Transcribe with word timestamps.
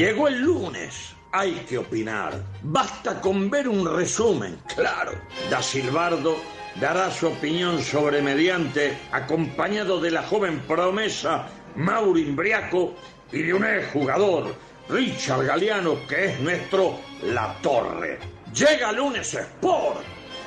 Llegó 0.00 0.28
el 0.28 0.40
lunes. 0.40 1.14
Hay 1.30 1.52
que 1.68 1.76
opinar. 1.76 2.32
Basta 2.62 3.20
con 3.20 3.50
ver 3.50 3.68
un 3.68 3.84
resumen, 3.84 4.58
claro. 4.74 5.12
Da 5.50 5.62
Silbardo 5.62 6.38
dará 6.76 7.10
su 7.10 7.26
opinión 7.26 7.82
sobre 7.82 8.22
mediante, 8.22 8.96
acompañado 9.12 10.00
de 10.00 10.10
la 10.12 10.22
joven 10.22 10.60
promesa 10.60 11.48
Mauro 11.76 12.18
Imbriaco 12.18 12.94
y 13.30 13.42
de 13.42 13.52
un 13.52 13.62
jugador, 13.92 14.54
Richard 14.88 15.44
Galeano, 15.44 16.06
que 16.08 16.30
es 16.30 16.40
nuestro 16.40 16.98
La 17.22 17.54
Torre. 17.60 18.20
Llega 18.54 18.92
lunes 18.92 19.34
Sport. 19.34 20.00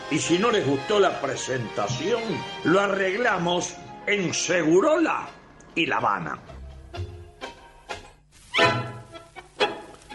Y 0.09 0.17
si 0.17 0.39
no 0.39 0.49
les 0.49 0.65
gustó 0.65 0.99
la 0.99 1.21
presentación, 1.21 2.23
lo 2.63 2.79
arreglamos 2.79 3.75
en 4.07 4.33
Segurola 4.33 5.27
y 5.75 5.85
La 5.85 5.97
Habana. 5.97 6.39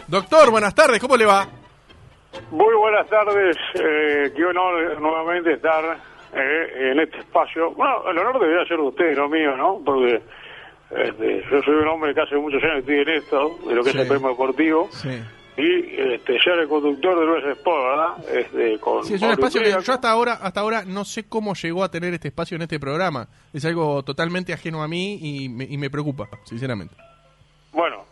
Doctor, 0.09 0.49
buenas 0.49 0.73
tardes, 0.73 0.99
¿cómo 0.99 1.15
le 1.15 1.25
va? 1.25 1.47
Muy 2.49 2.75
buenas 2.75 3.07
tardes, 3.09 3.55
eh, 3.75 4.33
qué 4.35 4.43
honor 4.43 4.99
nuevamente 4.99 5.53
estar 5.53 5.83
eh, 6.33 6.91
en 6.91 6.99
este 6.99 7.19
espacio. 7.19 7.71
Bueno, 7.75 8.09
el 8.09 8.17
honor 8.17 8.39
debería 8.39 8.65
ser 8.65 8.77
de 8.77 8.83
usted, 8.83 9.15
no 9.15 9.29
mío, 9.29 9.55
¿no? 9.55 9.79
Porque 9.85 10.19
este, 10.89 11.43
yo 11.51 11.61
soy 11.61 11.75
un 11.75 11.87
hombre 11.89 12.15
que 12.15 12.21
hace 12.21 12.37
muchos 12.37 12.63
años 12.63 12.79
estoy 12.79 13.01
en 13.01 13.09
esto, 13.09 13.59
de 13.67 13.75
lo 13.75 13.83
que 13.83 13.91
es 13.91 13.95
el 13.97 14.07
premio 14.07 14.29
deportivo. 14.29 14.89
Sí. 14.91 15.21
Y 15.57 16.13
este, 16.13 16.39
ser 16.39 16.57
el 16.59 16.67
conductor 16.67 17.19
de 17.19 17.25
Luis 17.27 17.45
Sport, 17.57 17.83
¿verdad? 17.83 18.35
Este, 18.35 18.79
con 18.79 19.03
Sí, 19.03 19.13
es 19.13 19.21
un 19.21 19.29
espacio 19.29 19.61
que 19.61 19.69
yo 19.69 19.93
hasta 19.93 20.09
ahora, 20.09 20.39
hasta 20.41 20.61
ahora 20.61 20.85
no 20.85 21.05
sé 21.05 21.29
cómo 21.29 21.53
llegó 21.53 21.83
a 21.83 21.91
tener 21.91 22.15
este 22.15 22.29
espacio 22.29 22.55
en 22.55 22.63
este 22.63 22.79
programa. 22.79 23.27
Es 23.53 23.63
algo 23.63 24.01
totalmente 24.01 24.53
ajeno 24.53 24.81
a 24.81 24.87
mí 24.87 25.19
y 25.21 25.49
me, 25.49 25.65
y 25.65 25.77
me 25.77 25.91
preocupa, 25.91 26.27
sinceramente. 26.45 26.95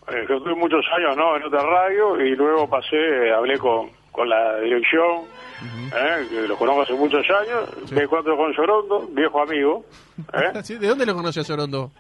Eh, 0.09 0.25
yo 0.30 0.39
tuve 0.41 0.55
muchos 0.55 0.86
años 0.95 1.17
¿no? 1.17 1.36
en 1.36 1.44
otra 1.44 1.61
radio 1.63 2.19
y 2.22 2.36
luego 2.36 2.69
pasé, 2.69 3.31
hablé 3.36 3.58
con, 3.58 3.89
con 4.11 4.30
la 4.30 4.58
dirección, 4.59 5.25
eh, 5.94 6.27
que 6.30 6.47
lo 6.47 6.55
conozco 6.58 6.81
hace 6.83 6.94
muchos 6.94 7.25
años, 7.30 7.69
Sí. 7.88 7.95
B4 7.95 8.38
con 8.38 8.53
Sorondo, 8.53 9.08
viejo 9.11 9.41
amigo. 9.41 9.85
¿eh? 10.33 10.52
¿Sí? 10.63 10.75
¿De 10.78 10.88
dónde 10.88 11.05
lo 11.05 11.13
conoce 11.16 11.41
a 11.41 11.44
Sorondo? 11.44 11.91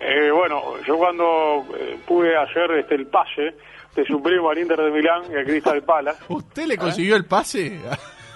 Eh, 0.00 0.30
bueno, 0.30 0.62
yo 0.86 0.96
cuando 0.96 1.66
pude 2.06 2.36
hacer 2.36 2.70
este 2.78 2.94
el 2.94 3.06
pase 3.08 3.54
de 3.96 4.04
su 4.06 4.22
primo 4.22 4.48
al 4.50 4.58
Inter 4.58 4.78
de 4.78 4.90
Milán 4.90 5.22
y 5.30 5.34
al 5.36 5.44
Crystal 5.44 5.82
Palace, 5.82 6.22
¿Usted 6.28 6.66
le 6.66 6.76
consiguió 6.78 7.16
el 7.16 7.24
pase 7.26 7.80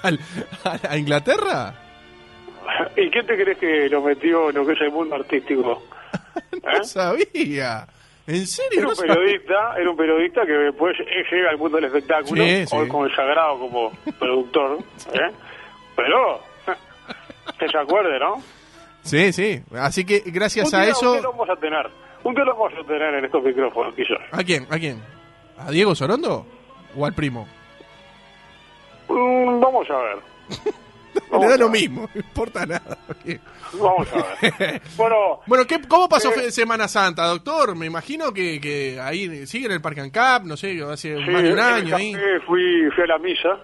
a, 0.02 0.08
a- 0.68 0.90
a 0.90 0.96
Inglaterra? 0.98 1.72
¿y 2.96 3.10
quién 3.10 3.26
te 3.26 3.34
crees 3.40 3.58
que 3.58 3.88
lo 3.88 4.02
metió 4.02 4.50
en 4.50 4.56
lo 4.56 4.66
que 4.66 4.72
es 4.72 4.80
el 4.80 4.90
mundo 4.90 5.14
artístico? 5.14 5.82
No 6.64 6.84
sabía. 6.84 7.86
¿En 8.27 8.47
serio? 8.47 8.80
Era 8.80 8.89
un 8.89 8.97
periodista, 8.97 9.75
era 9.78 9.91
un 9.91 9.97
periodista 9.97 10.47
que 10.47 10.53
después 10.53 10.97
llega 11.30 11.50
al 11.50 11.58
mundo 11.58 11.77
del 11.77 11.84
espectáculo, 11.86 12.42
Sí, 12.42 12.66
sí. 12.66 12.77
hoy 12.77 12.89
consagrado 12.89 13.58
como 13.58 13.92
productor, 14.19 14.78
¿eh? 15.12 15.31
pero 15.94 16.41
que 17.58 17.69
se 17.69 17.78
acuerde, 17.78 18.19
¿no? 18.19 18.36
Sí, 19.03 19.33
sí. 19.33 19.61
Así 19.77 20.06
que 20.06 20.22
Un 20.25 20.33
gracias 20.33 20.70
día, 20.70 20.78
a 20.78 20.81
un 20.81 20.86
día 20.86 20.92
eso... 20.92 21.20
lo 21.20 21.31
vamos 21.33 21.50
a 21.50 21.56
tener, 21.56 21.86
un 22.22 22.34
día 22.34 22.44
lo 22.44 22.56
vamos 22.56 22.72
a 22.83 22.86
tener 22.86 23.14
en 23.14 23.25
estos 23.27 23.42
micrófonos, 23.44 23.94
quizás. 23.94 24.19
¿A 24.33 24.42
quién? 24.42 24.66
¿A 24.70 24.78
quién? 24.78 25.03
¿A 25.59 25.70
Diego 25.70 25.94
Sorondo? 25.94 26.47
¿O 26.97 27.05
al 27.05 27.12
primo? 27.14 27.47
Mm, 29.09 29.61
vamos 29.61 29.88
a 29.91 29.97
ver. 29.98 30.16
Le 31.30 31.30
Vamos 31.30 31.48
da 31.50 31.56
lo 31.56 31.68
mismo, 31.68 32.08
no 32.14 32.20
importa 32.20 32.66
nada. 32.66 32.98
Vamos 33.80 34.08
a 34.12 34.46
ver. 34.58 34.82
Bueno, 34.96 35.16
Bueno, 35.47 35.64
¿qué, 35.66 35.80
¿cómo 35.88 36.08
pasó 36.08 36.32
Eh, 36.34 36.50
Semana 36.50 36.86
Santa, 36.88 37.25
doctor? 37.26 37.75
Me 37.76 37.86
imagino 37.86 38.32
que, 38.32 38.60
que 38.60 38.98
ahí 39.00 39.47
sigue 39.47 39.66
en 39.66 39.72
el 39.72 39.80
Parque 39.80 40.00
Ancap, 40.00 40.44
no 40.44 40.56
sé, 40.56 40.80
hace 40.82 41.16
sí, 41.24 41.30
más 41.30 41.42
de 41.42 41.53
un 41.53 41.58
año 41.60 41.97
ahí. 41.97 42.14
fui, 42.47 42.88
fui 42.94 43.04
a 43.04 43.06
la 43.06 43.19
misa. 43.19 43.58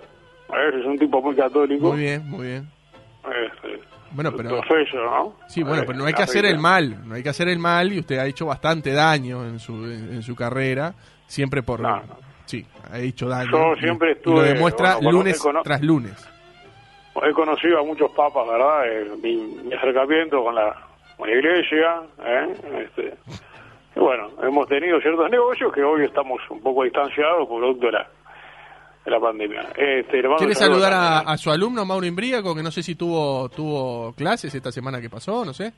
A 0.52 0.56
ver, 0.56 0.74
es 0.74 0.84
un 0.86 0.98
tipo 0.98 1.22
muy 1.22 1.36
católico. 1.36 1.88
Muy 1.92 2.00
bien, 2.00 2.28
muy 2.28 2.46
bien. 2.48 2.68
Este, 3.24 3.80
Bueno, 4.10 4.32
pero... 4.36 4.48
profeso, 4.60 4.96
¿no? 4.96 5.36
Sí, 5.48 5.62
bueno, 5.62 5.82
Eh, 5.82 5.86
pero 5.86 5.98
no 5.98 6.06
hay 6.06 6.14
que 6.14 6.22
hacer 6.22 6.44
el 6.46 6.58
mal, 6.58 7.06
no 7.08 7.14
hay 7.14 7.22
que 7.22 7.28
hacer 7.28 7.48
el 7.48 7.58
mal 7.60 7.92
y 7.92 8.00
usted 8.00 8.18
ha 8.18 8.26
hecho 8.26 8.46
bastante 8.46 8.92
daño 8.92 9.44
en 9.46 9.60
su, 9.60 9.74
en, 9.84 10.14
en 10.14 10.22
su 10.22 10.34
carrera, 10.34 10.94
siempre 11.28 11.62
por... 11.62 11.80
No, 11.80 11.96
no. 11.98 12.18
Sí, 12.46 12.66
ha 12.90 12.98
hecho 12.98 13.28
daño. 13.28 13.50
Yo 13.52 13.74
y- 13.76 13.80
siempre 13.80 14.08
y 14.08 14.14
lo 14.14 14.16
estuve, 14.18 14.48
demuestra 14.54 14.94
bueno, 14.96 15.12
lunes 15.12 15.38
cono- 15.38 15.62
tras 15.62 15.80
lunes. 15.82 16.12
He 17.16 17.32
conocido 17.32 17.80
a 17.80 17.84
muchos 17.84 18.10
papas, 18.12 18.46
¿verdad? 18.46 18.86
Eh, 18.86 19.10
mi, 19.22 19.36
mi 19.36 19.74
acercamiento 19.74 20.42
con 20.42 20.54
la, 20.54 20.74
con 21.16 21.28
la 21.28 21.34
iglesia. 21.34 22.02
¿eh? 22.24 22.54
Este, 22.84 23.14
y 23.96 24.00
bueno, 24.00 24.28
hemos 24.42 24.68
tenido 24.68 25.00
ciertos 25.00 25.28
negocios 25.30 25.72
que 25.72 25.82
hoy 25.82 26.04
estamos 26.04 26.40
un 26.50 26.62
poco 26.62 26.84
distanciados 26.84 27.46
por 27.48 27.58
producto 27.58 27.86
de 27.86 27.92
la, 27.92 28.08
de 29.04 29.10
la 29.10 29.20
pandemia. 29.20 29.60
Este, 29.76 30.16
le 30.16 30.22
mando 30.22 30.36
¿Quiere 30.36 30.52
un 30.52 30.56
saludo 30.56 30.80
saludar 30.80 31.24
a, 31.26 31.36
su 31.36 31.50
alumno 31.50 31.84
Mauro 31.84 32.06
Imbríaco, 32.06 32.54
que 32.54 32.62
no 32.62 32.70
sé 32.70 32.82
si 32.82 32.94
tuvo 32.94 33.48
tuvo 33.48 34.14
clases 34.14 34.54
esta 34.54 34.70
semana 34.70 35.00
que 35.00 35.10
pasó, 35.10 35.44
no 35.44 35.52
sé? 35.52 35.72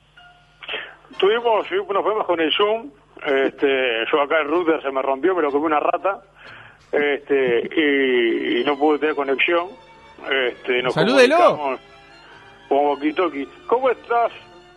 Tuvimos, 1.17 1.67
sí, 1.67 1.75
nos 1.75 2.03
fuimos 2.03 2.25
con 2.25 2.39
el 2.39 2.51
Zoom. 2.53 2.91
Este, 3.25 4.05
yo 4.11 4.21
acá 4.21 4.39
el 4.41 4.47
router 4.47 4.81
se 4.81 4.91
me 4.91 5.01
rompió, 5.01 5.35
me 5.35 5.41
lo 5.41 5.51
comió 5.51 5.67
una 5.67 5.79
rata. 5.79 6.21
Este, 6.91 7.69
y, 7.75 8.61
y 8.61 8.63
no 8.63 8.77
pude 8.77 8.99
tener 8.99 9.15
conexión. 9.15 9.67
Este, 10.31 10.81
nos 10.81 10.93
Salúdelo. 10.93 11.57
Con. 11.57 11.79
¿Cómo 13.67 13.89
estás? 13.89 14.31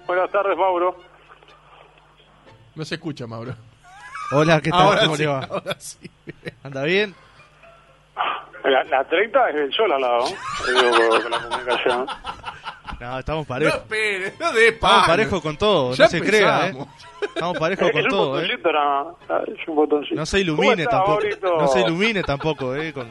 Buenas 0.06 0.30
tardes, 0.30 0.56
Mauro. 0.56 0.96
No 2.74 2.84
se 2.84 2.96
escucha, 2.96 3.26
Mauro. 3.26 3.54
Hola, 4.32 4.60
¿qué 4.60 4.70
tal? 4.70 4.80
Ahora 4.82 5.00
¿Cómo 5.04 5.16
sí, 5.16 5.22
le 5.22 5.28
va? 5.28 5.40
ahora 5.50 5.76
sí. 5.78 6.10
¿Anda 6.62 6.82
bien? 6.84 7.14
La, 8.64 8.82
la 8.84 9.04
30 9.04 9.50
es 9.50 9.56
el 9.56 9.72
sol 9.72 9.92
al 9.92 10.00
lado, 10.00 10.24
¿no? 10.24 10.90
Digo, 10.90 11.22
con 11.22 11.30
la 11.30 11.38
comunicación. 11.40 12.06
No, 13.00 13.18
estamos 13.18 13.44
No 13.44 13.48
parejos. 13.54 13.74
espere, 13.76 14.34
no 14.40 14.52
de 14.52 14.68
Estamos 14.68 15.06
parejos 15.06 15.40
con 15.42 15.56
todo, 15.56 15.94
Ya 15.94 16.04
no 16.04 16.10
se 16.10 16.20
crea, 16.20 16.68
¿eh? 16.68 16.76
Estamos 17.22 17.58
parejos 17.58 17.86
Es 17.88 17.92
con 17.92 18.02
un 18.02 18.08
todo, 18.08 18.38
¿eh? 18.38 18.42
botoncito 18.42 18.72
nada 18.72 19.04
más. 19.28 19.48
Es 19.48 19.68
un 19.68 19.76
botoncito. 19.76 20.14
No 20.16 20.26
se 20.26 20.44
¿Cómo 20.44 20.62
ilumine 20.62 20.86
tampoco. 20.86 21.20
No 21.58 21.68
se 21.68 21.80
ilumine 21.82 22.22
tampoco, 22.24 22.74
¿eh? 22.74 22.92
Con, 22.92 23.08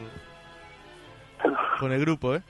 con 1.78 1.92
el 1.92 2.00
grupo, 2.00 2.34
¿eh? 2.34 2.42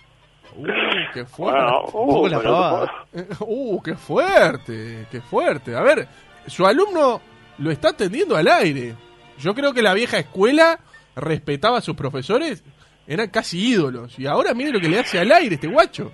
Uh, 0.57 0.67
qué 1.13 1.25
fuerte. 1.25 1.61
Bueno, 1.61 1.85
uh, 1.93 2.29
la 2.29 2.41
pavada. 2.41 2.93
Uh, 3.41 3.83
qué 3.83 3.95
fuerte, 3.95 5.07
qué 5.11 5.21
fuerte. 5.21 5.77
A 5.77 5.83
ver, 5.83 6.07
su 6.47 6.67
alumno 6.67 7.21
lo 7.59 7.71
está 7.71 7.91
atendiendo 7.91 8.37
al 8.37 8.49
aire. 8.49 8.95
Yo 9.39 9.55
creo 9.55 9.73
que 9.75 9.83
la 9.83 9.93
vieja 9.93 10.19
escuela 10.19 10.79
respetaba 11.15 11.79
a 11.79 11.83
sus 11.83 11.95
profesores, 11.97 12.65
eran 13.07 13.29
casi 13.29 13.59
ídolos. 13.59 14.19
Y 14.19 14.27
ahora 14.27 14.55
mire 14.55 14.73
lo 14.73 14.81
que 14.81 14.89
le 14.89 15.01
hace 15.01 15.19
al 15.19 15.31
aire 15.33 15.57
este 15.57 15.67
guacho. 15.67 16.11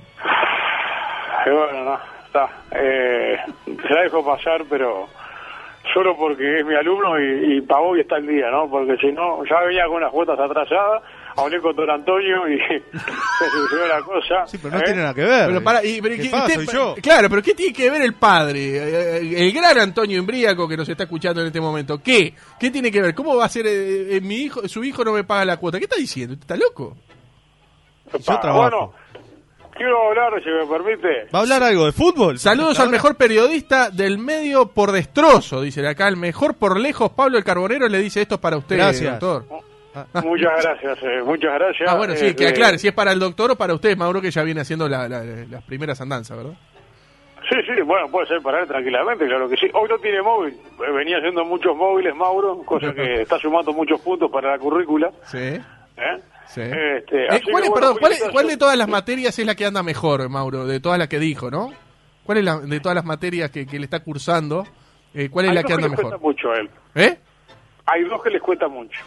Y 1.47 1.51
bueno, 1.51 1.85
no, 1.85 1.99
está. 2.27 2.51
Eh, 2.73 3.37
se 3.67 3.95
la 3.95 4.03
dejo 4.03 4.25
pasar, 4.25 4.65
pero 4.69 5.09
solo 5.93 6.17
porque 6.17 6.61
es 6.61 6.67
mi 6.67 6.75
alumno 6.75 7.19
y, 7.21 7.57
y 7.57 7.61
pagó 7.61 7.97
y 7.97 8.01
está 8.01 8.17
el 8.17 8.27
día, 8.27 8.51
¿no? 8.51 8.69
Porque 8.71 8.97
si 8.97 9.13
no, 9.13 9.45
ya 9.45 9.61
venía 9.67 9.87
con 9.87 9.97
unas 9.97 10.11
cuotas 10.11 10.39
atrasadas, 10.39 11.03
hablé 11.37 11.61
con 11.61 11.75
don 11.77 11.91
Antonio 11.91 12.49
y 12.49 12.59
se 12.69 13.51
solucionó 13.51 13.87
la 13.87 14.01
cosa. 14.03 14.47
Sí, 14.47 14.59
pero 14.63 14.75
no 14.75 14.81
¿eh? 14.81 14.85
tiene 14.85 15.01
nada 15.03 15.15
que 15.15 15.23
ver. 15.25 15.47
Pero 15.49 15.63
para, 15.65 15.85
y, 15.85 16.01
pero 16.03 16.17
¿Qué 16.17 16.23
¿qué- 16.23 16.29
pasa? 16.31 16.45
usted- 16.47 16.65
Soy 16.65 16.75
yo. 16.75 16.95
Claro, 17.03 17.29
pero 17.31 17.43
¿qué 17.43 17.55
tiene 17.55 17.73
que 17.73 17.91
ver 17.91 18.03
el 18.03 18.15
padre? 18.15 18.61
Eh, 19.19 19.47
El 19.47 19.53
gran 19.53 19.79
Antonio 19.79 20.19
Embríaco 20.19 20.69
que 20.69 20.77
nos 20.77 20.89
está 20.89 21.05
escuchando 21.05 21.41
en 21.41 21.49
este 21.49 21.61
momento. 21.61 22.03
¿Qué? 22.03 22.35
¿Qué 22.59 22.71
tiene 22.71 22.91
que 22.91 23.01
ver? 23.03 23.15
¿Cómo 23.15 23.37
va 23.37 23.45
a 23.47 23.49
ser 23.49 23.67
eh, 23.67 24.17
eh, 24.17 24.21
mi 24.21 24.37
hijo, 24.37 24.67
su 24.69 24.83
hijo 24.85 25.05
no 25.05 25.13
me 25.13 25.25
paga 25.25 25.45
la 25.45 25.57
cuota? 25.57 25.79
¿Qué 25.79 25.85
está 25.85 25.97
diciendo? 25.97 26.35
¿Usted 26.35 26.45
está 26.45 26.57
loco? 26.57 26.97
Epa, 28.13 28.41
trabajo. 28.41 28.61
Bueno, 28.63 28.93
quiero 29.75 30.09
hablar, 30.09 30.33
si 30.43 30.51
me 30.51 30.67
permite. 30.67 31.09
¿Va 31.35 31.39
a 31.39 31.43
hablar 31.43 31.63
algo 31.63 31.87
de 31.87 31.93
fútbol? 31.93 32.39
Saludos 32.39 32.79
al 32.79 32.91
mejor 32.91 33.17
periodista 33.17 33.89
del 33.91 34.19
medio 34.19 34.67
por 34.67 34.93
destrozo, 34.93 35.63
dice 35.63 35.87
acá. 35.89 36.09
El 36.09 36.17
mejor 36.19 36.55
por 36.55 36.79
lejos, 36.79 37.13
Pablo 37.13 37.39
el 37.39 37.45
Carbonero 37.45 37.89
le 37.89 37.99
dice 38.01 38.21
esto 38.21 38.35
es 38.35 38.41
para 38.43 38.59
usted, 38.59 38.77
Gracias. 38.77 39.19
doctor. 39.19 39.47
Muchas 40.25 40.63
gracias, 40.63 40.99
eh, 41.03 41.23
muchas 41.25 41.53
gracias. 41.55 41.89
Ah, 41.91 41.97
bueno, 41.97 42.15
sí, 42.15 42.27
Eh, 42.29 42.37
que 42.37 42.49
aclare 42.49 42.79
si 42.79 42.89
es 42.89 42.95
para 42.95 43.13
el 43.13 43.19
doctor 43.19 43.51
o 43.51 43.57
para 43.57 43.75
usted, 43.75 43.97
Mauro, 43.97 44.21
que 44.23 44.31
ya 44.31 44.43
viene 44.43 44.61
haciendo 44.63 44.89
la- 44.89 45.09
la- 45.09 45.23
las 45.25 45.63
primeras 45.65 46.01
andanzas, 46.01 46.37
¿verdad? 46.37 46.55
Sí, 47.51 47.57
sí, 47.67 47.83
bueno, 47.83 48.09
puede 48.09 48.27
ser 48.29 48.41
para 48.41 48.61
él 48.63 48.69
tranquilamente, 48.69 49.27
claro 49.27 49.49
que 49.49 49.57
sí. 49.57 49.67
Hoy 49.75 49.89
no 49.89 49.99
tiene 49.99 50.23
móvil, 50.23 50.55
eh, 50.55 50.93
venía 50.93 51.19
haciendo 51.19 51.45
muchos 51.45 51.77
móviles, 51.77 52.15
Mauro, 52.15 52.63
cosa 52.65 52.95
que 52.95 53.03
está 53.23 53.39
sumando 53.39 53.73
muchos 53.73 54.01
puntos 54.01 54.31
para 54.31 54.53
la 54.53 54.59
currícula. 54.59 55.11
Sí. 55.25 55.39
¿eh? 55.39 55.61
Sí. 56.47 56.61
Este, 56.63 57.29
así 57.29 57.43
¿cuál, 57.51 57.63
que, 57.63 57.69
es, 57.69 57.71
bueno, 57.71 57.75
perdón, 57.75 57.97
¿cuál, 58.01 58.13
cuál 58.33 58.47
de 58.47 58.57
todas 58.57 58.77
las 58.79 58.89
materias 58.89 59.39
es 59.39 59.45
la 59.47 59.55
que 59.55 59.65
anda 59.67 59.83
mejor, 59.83 60.29
Mauro? 60.29 60.67
De 60.67 60.81
todas 60.81 60.99
las 60.99 61.09
que 61.09 61.19
dijo, 61.19 61.51
¿no? 61.51 61.71
¿Cuál 62.25 62.39
es 62.39 62.45
la 62.45 62.59
de 62.61 62.81
todas 62.81 62.95
las 62.95 63.05
materias 63.05 63.51
que, 63.51 63.67
que 63.67 63.79
le 63.79 63.85
está 63.85 64.01
cursando? 64.01 64.65
eh, 65.15 65.29
¿Cuál 65.31 65.47
es 65.47 65.51
Hay 65.51 65.55
la 65.57 65.63
que 65.65 65.73
anda 65.75 65.89
les 65.89 65.91
mejor? 65.99 66.05
cuesta 66.11 66.19
mucho 66.27 66.51
a 66.53 66.57
él. 66.59 66.71
¿Eh? 66.95 67.19
Hay 67.87 68.05
dos 68.05 68.23
que 68.23 68.31
les 68.31 68.41
cuesta 68.41 68.69
mucho. 68.69 68.99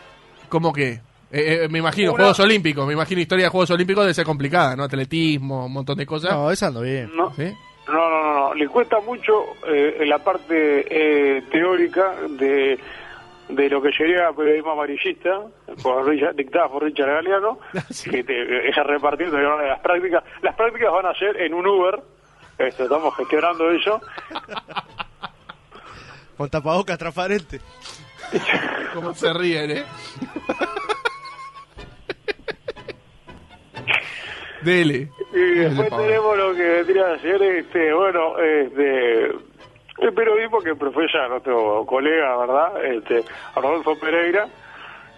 ¿Cómo 0.49 0.73
que? 0.73 0.99
Eh, 1.31 1.63
eh, 1.63 1.67
me 1.69 1.79
imagino, 1.79 2.11
Una- 2.13 2.23
Juegos 2.23 2.39
Olímpicos, 2.39 2.85
me 2.87 2.93
imagino 2.93 3.21
historia 3.21 3.45
de 3.45 3.49
Juegos 3.51 3.71
Olímpicos 3.71 4.03
debe 4.03 4.13
ser 4.13 4.25
complicada, 4.25 4.75
¿no? 4.75 4.83
Atletismo, 4.83 5.65
un 5.65 5.73
montón 5.73 5.97
de 5.97 6.05
cosas. 6.05 6.31
No, 6.31 6.51
esa 6.51 6.67
ando 6.67 6.81
bien. 6.81 7.11
No, 7.15 7.33
¿Sí? 7.33 7.51
no, 7.87 7.93
no, 7.93 8.09
no, 8.23 8.33
no. 8.49 8.53
Le 8.53 8.67
cuesta 8.67 8.99
mucho 9.01 9.33
eh, 9.67 10.03
la 10.05 10.19
parte 10.19 10.85
eh, 11.37 11.41
teórica 11.51 12.13
de 12.29 12.79
de 13.47 13.69
lo 13.69 13.79
que 13.79 13.91
sería 13.91 14.31
periodismo 14.35 14.71
amarillista, 14.71 15.39
por 15.83 16.03
Richard, 16.07 16.33
dictada 16.35 16.67
por 16.67 16.83
Richard 16.83 17.11
Galeano, 17.11 17.59
Sí. 17.91 18.09
que 18.09 18.23
te, 18.23 18.69
esa 18.69 18.81
repartiendo 18.81 19.37
de 19.37 19.43
las 19.43 19.79
prácticas. 19.81 20.23
Las 20.41 20.55
prácticas 20.55 20.91
van 20.91 21.05
a 21.05 21.13
ser 21.13 21.39
en 21.39 21.53
un 21.53 21.67
Uber, 21.67 21.99
estamos 22.57 23.15
gestionando 23.15 23.69
eso. 23.69 24.01
Con 26.37 26.49
tapabocas 26.49 26.97
transparente. 26.97 27.61
Cómo 28.93 29.13
se 29.13 29.33
ríen, 29.33 29.71
¿eh? 29.71 29.83
Dele. 34.61 35.09
Y 35.33 35.39
después 35.59 35.89
tenemos 35.89 36.37
lo 36.37 36.55
que 36.55 36.63
vendría 36.63 37.13
a 37.13 37.19
ser, 37.19 37.41
este, 37.41 37.93
bueno, 37.93 38.39
este, 38.39 39.25
el 39.99 40.13
periodismo 40.15 40.59
que 40.59 40.75
profesa 40.75 41.27
nuestro 41.29 41.85
colega, 41.85 42.35
¿verdad? 42.37 42.83
Este, 42.85 43.23
Rodolfo 43.55 43.95
Pereira, 43.99 44.47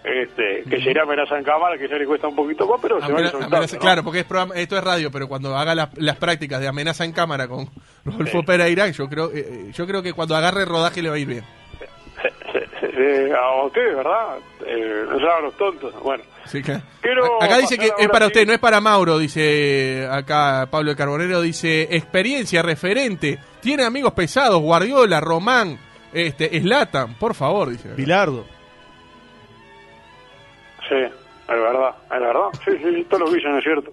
este, 0.04 0.64
que 0.68 0.82
sería 0.82 1.02
amenaza 1.04 1.38
en 1.38 1.44
cámara, 1.44 1.78
que 1.78 1.88
ya 1.88 1.96
le 1.96 2.04
cuesta 2.06 2.28
un 2.28 2.36
poquito 2.36 2.66
más, 2.68 2.78
pero 2.82 3.00
se 3.00 3.10
va 3.10 3.20
soltando, 3.30 3.56
amenaza- 3.56 3.76
¿no? 3.76 3.80
Claro, 3.80 4.04
porque 4.04 4.20
es 4.20 4.26
programa- 4.26 4.54
esto 4.54 4.76
es 4.76 4.84
radio, 4.84 5.10
pero 5.10 5.28
cuando 5.28 5.56
haga 5.56 5.74
las, 5.74 5.96
las 5.96 6.16
prácticas 6.16 6.60
de 6.60 6.68
amenaza 6.68 7.04
en 7.06 7.12
cámara 7.12 7.48
con 7.48 7.70
Rodolfo 8.04 8.42
Pereira, 8.42 8.88
yo 8.88 9.08
creo, 9.08 9.30
eh, 9.32 9.46
eh, 9.48 9.70
yo 9.72 9.86
creo 9.86 10.02
que 10.02 10.12
cuando 10.12 10.36
agarre 10.36 10.66
rodaje 10.66 11.00
le 11.00 11.08
va 11.08 11.14
a 11.14 11.18
ir 11.18 11.26
bien. 11.28 11.44
Eh, 13.00 13.32
a 13.32 13.64
usted, 13.64 13.94
¿verdad? 13.94 14.38
Eh, 14.66 15.04
los 15.42 15.56
tontos. 15.56 15.94
Bueno, 16.02 16.24
Sí, 16.46 16.60
Acá 17.40 17.58
dice 17.58 17.78
que 17.78 17.92
es 17.98 18.08
para 18.08 18.26
usted, 18.26 18.46
no 18.46 18.54
es 18.54 18.58
para 18.58 18.80
Mauro, 18.80 19.18
dice 19.18 20.08
acá 20.10 20.66
Pablo 20.70 20.90
de 20.90 20.96
Carbonero, 20.96 21.42
dice 21.42 21.94
experiencia, 21.94 22.62
referente, 22.62 23.38
tiene 23.60 23.84
amigos 23.84 24.14
pesados, 24.14 24.60
Guardiola, 24.60 25.20
Román, 25.20 25.78
este, 26.12 26.58
Slatan, 26.58 27.14
por 27.18 27.34
favor, 27.34 27.68
dice. 27.68 27.92
Bilardo. 27.94 28.46
sí, 30.88 30.94
es 30.96 31.48
verdad, 31.48 31.94
es 32.04 32.20
verdad. 32.20 32.48
Sí, 32.64 32.70
sí, 32.82 33.06
todos 33.10 33.20
los 33.24 33.32
dicen 33.34 33.56
es 33.58 33.64
cierto. 33.64 33.92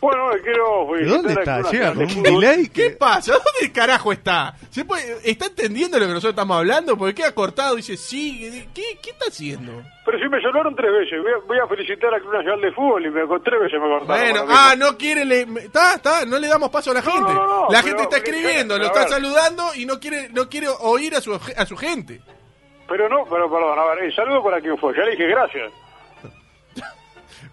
Bueno, 0.00 0.32
eh, 0.32 0.40
quiero... 0.44 0.86
¿De 0.96 1.04
dónde 1.06 1.32
está? 1.32 1.60
Llega 1.72 1.92
con 1.92 2.04
un 2.04 2.22
delay 2.22 2.68
¿Qué 2.68 2.90
que... 2.90 2.90
pasa? 2.90 3.32
¿Dónde 3.32 3.72
carajo 3.72 4.12
está? 4.12 4.54
¿Se 4.70 4.84
puede- 4.84 5.18
¿Está 5.28 5.46
entendiendo 5.46 5.98
lo 5.98 6.06
que 6.06 6.12
nosotros 6.12 6.30
estamos 6.34 6.56
hablando? 6.56 6.96
Porque 6.96 7.16
queda 7.16 7.34
cortado, 7.34 7.74
dice, 7.74 7.96
sí, 7.96 8.68
¿qué, 8.72 8.96
qué 9.02 9.10
está 9.10 9.26
haciendo? 9.26 9.82
Pero 10.04 10.18
si 10.20 10.28
me 10.28 10.38
llamaron 10.40 10.76
tres 10.76 10.90
veces, 10.92 11.20
voy 11.20 11.32
a, 11.32 11.46
voy 11.46 11.58
a 11.58 11.66
felicitar 11.66 12.14
al 12.14 12.20
Club 12.20 12.32
Nacional 12.32 12.60
de 12.60 12.72
Fútbol 12.72 13.06
y 13.06 13.10
me, 13.10 13.26
con 13.26 13.42
tres 13.42 13.60
veces 13.60 13.80
me 13.80 13.88
cortaron. 13.88 14.06
Bueno, 14.32 14.46
ah, 14.48 14.74
no 14.78 14.96
quiere, 14.96 15.24
le, 15.24 15.40
está, 15.64 15.94
está, 15.94 16.24
no 16.24 16.38
le 16.38 16.46
damos 16.48 16.70
paso 16.70 16.92
a 16.92 16.94
la 16.94 17.02
gente. 17.02 17.20
no, 17.20 17.34
no, 17.34 17.62
la 17.62 17.82
pero- 17.82 17.82
gente 17.82 18.02
está 18.04 18.16
escribiendo, 18.18 18.74
pero, 18.76 18.88
lo 18.88 18.96
a 18.96 19.02
está 19.02 19.08
saludando 19.14 19.74
y 19.74 19.84
no 19.84 19.98
quiere, 19.98 20.28
no 20.30 20.48
quiere 20.48 20.68
oír 20.80 21.16
a 21.16 21.20
su, 21.20 21.34
a 21.34 21.66
su 21.66 21.76
gente. 21.76 22.20
Pero 22.88 23.08
no, 23.08 23.24
pero 23.28 23.50
perdón, 23.50 23.78
a 23.78 23.84
ver, 23.94 24.04
el 24.04 24.14
saludo 24.14 24.42
para 24.44 24.60
quien 24.60 24.78
fue, 24.78 24.96
ya 24.96 25.02
le 25.02 25.10
dije 25.10 25.26
gracias. 25.26 25.72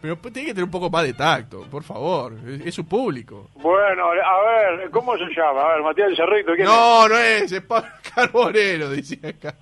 Pero 0.01 0.15
pues, 0.17 0.33
tiene 0.33 0.47
que 0.47 0.53
tener 0.53 0.65
un 0.65 0.71
poco 0.71 0.89
más 0.89 1.03
de 1.03 1.13
tacto, 1.13 1.61
por 1.69 1.83
favor, 1.83 2.33
es, 2.47 2.65
es 2.67 2.75
su 2.75 2.87
público. 2.87 3.49
Bueno, 3.55 4.05
a 4.11 4.41
ver, 4.75 4.89
¿cómo 4.91 5.17
se 5.17 5.25
llama? 5.35 5.61
A 5.61 5.67
ver, 5.75 5.81
Matías 5.83 6.15
Cerrito, 6.15 6.53
¿quién 6.53 6.61
es? 6.61 6.73
No, 6.73 7.07
no 7.07 7.17
es, 7.17 7.51
es 7.51 7.61
Pablo 7.61 7.89
Carbonero, 8.15 8.89
dice 8.91 9.19
acá. 9.27 9.55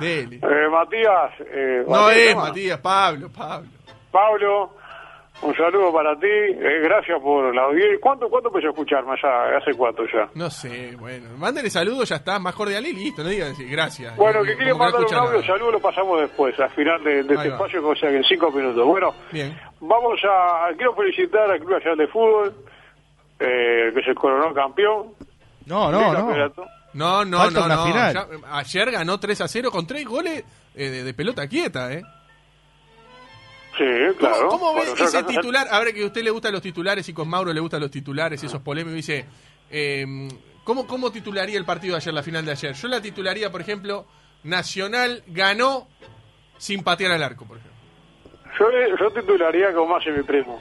Dele. 0.00 0.36
Eh, 0.42 0.68
Matías, 0.70 1.32
eh, 1.40 1.84
No 1.86 1.90
Matías, 2.02 2.18
es. 2.28 2.36
Matías, 2.36 2.78
Pablo, 2.80 3.30
Pablo. 3.30 3.68
Pablo, 4.10 4.76
un 5.42 5.54
saludo 5.56 5.92
para 5.92 6.18
ti, 6.18 6.26
eh, 6.26 6.80
gracias 6.82 7.20
por 7.20 7.54
la 7.54 7.62
audiencia. 7.64 7.98
¿Cuánto, 8.00 8.28
cuánto 8.30 8.48
empezó 8.48 8.68
a 8.68 8.70
escucharme 8.70 9.12
allá? 9.12 9.58
¿Hace 9.58 9.74
cuánto 9.76 10.04
ya? 10.06 10.28
No 10.34 10.48
sé, 10.48 10.96
bueno, 10.98 11.30
mándele 11.36 11.68
saludos, 11.70 12.08
ya 12.08 12.16
está, 12.16 12.38
más 12.38 12.54
cordial 12.54 12.86
y 12.86 12.92
listo, 12.92 13.22
no 13.22 13.28
digan 13.28 13.52
así, 13.52 13.64
gracias. 13.66 14.16
Bueno, 14.16 14.42
que 14.42 14.56
quiere 14.56 14.72
mandar 14.74 15.00
un 15.04 15.14
audio, 15.14 15.32
nada. 15.40 15.46
saludo 15.46 15.72
lo 15.72 15.80
pasamos 15.80 16.20
después, 16.20 16.58
al 16.58 16.70
final 16.70 17.02
de, 17.04 17.20
este 17.20 17.34
va. 17.34 17.44
espacio, 17.44 17.86
o 17.86 17.94
sea 17.96 18.10
que 18.10 18.16
en 18.16 18.24
cinco 18.24 18.50
minutos. 18.52 18.86
Bueno, 18.86 19.12
Bien. 19.32 19.58
vamos 19.80 20.18
a, 20.24 20.68
quiero 20.76 20.94
felicitar 20.94 21.50
al 21.50 21.58
Club 21.58 21.72
Nacional 21.72 21.98
de 21.98 22.06
Fútbol, 22.08 22.54
eh, 23.40 23.92
que 23.94 24.02
se 24.02 24.14
coronó 24.14 24.54
campeón. 24.54 25.12
No, 25.66 25.90
no, 25.90 26.00
no. 26.12 26.14
campeonato. 26.14 26.64
No, 26.94 27.24
no, 27.24 27.38
Falta 27.38 27.68
no, 27.68 27.74
no. 27.76 27.84
final. 27.86 28.14
ya- 28.14 28.26
ayer 28.52 28.90
ganó 28.92 29.18
3 29.18 29.40
a 29.40 29.48
0 29.48 29.70
con 29.72 29.84
3 29.86 30.04
goles 30.06 30.44
eh, 30.76 30.90
de, 30.90 31.02
de 31.02 31.12
pelota 31.14 31.48
quieta, 31.48 31.92
¿eh? 31.92 32.02
Sí, 33.76 33.84
¿Cómo, 34.18 34.30
claro. 34.32 34.48
cómo 34.48 34.84
yo 34.84 35.04
ese 35.04 35.22
titular? 35.24 35.66
A 35.70 35.80
ver, 35.80 35.92
que 35.94 36.02
a 36.02 36.06
usted 36.06 36.22
le 36.22 36.30
gustan 36.30 36.52
los 36.52 36.62
titulares 36.62 37.08
y 37.08 37.12
con 37.12 37.28
Mauro 37.28 37.52
le 37.52 37.60
gustan 37.60 37.80
los 37.80 37.90
titulares 37.90 38.42
y 38.42 38.46
esos 38.46 38.60
polémicos. 38.62 38.94
Dice, 38.94 39.24
eh, 39.70 40.06
¿cómo, 40.62 40.86
¿cómo 40.86 41.10
titularía 41.10 41.58
el 41.58 41.64
partido 41.64 41.94
de 41.94 41.98
ayer, 41.98 42.14
la 42.14 42.22
final 42.22 42.44
de 42.44 42.52
ayer? 42.52 42.72
Yo 42.74 42.88
la 42.88 43.00
titularía, 43.00 43.50
por 43.50 43.60
ejemplo, 43.60 44.06
Nacional 44.44 45.22
ganó 45.26 45.88
sin 46.58 46.82
patear 46.84 47.12
al 47.12 47.22
arco, 47.22 47.44
por 47.46 47.58
ejemplo. 47.58 47.74
Yo, 48.58 48.66
yo 49.00 49.10
titularía 49.10 49.72
como 49.72 49.96
hace 49.96 50.10
mi 50.12 50.22
primo. 50.22 50.60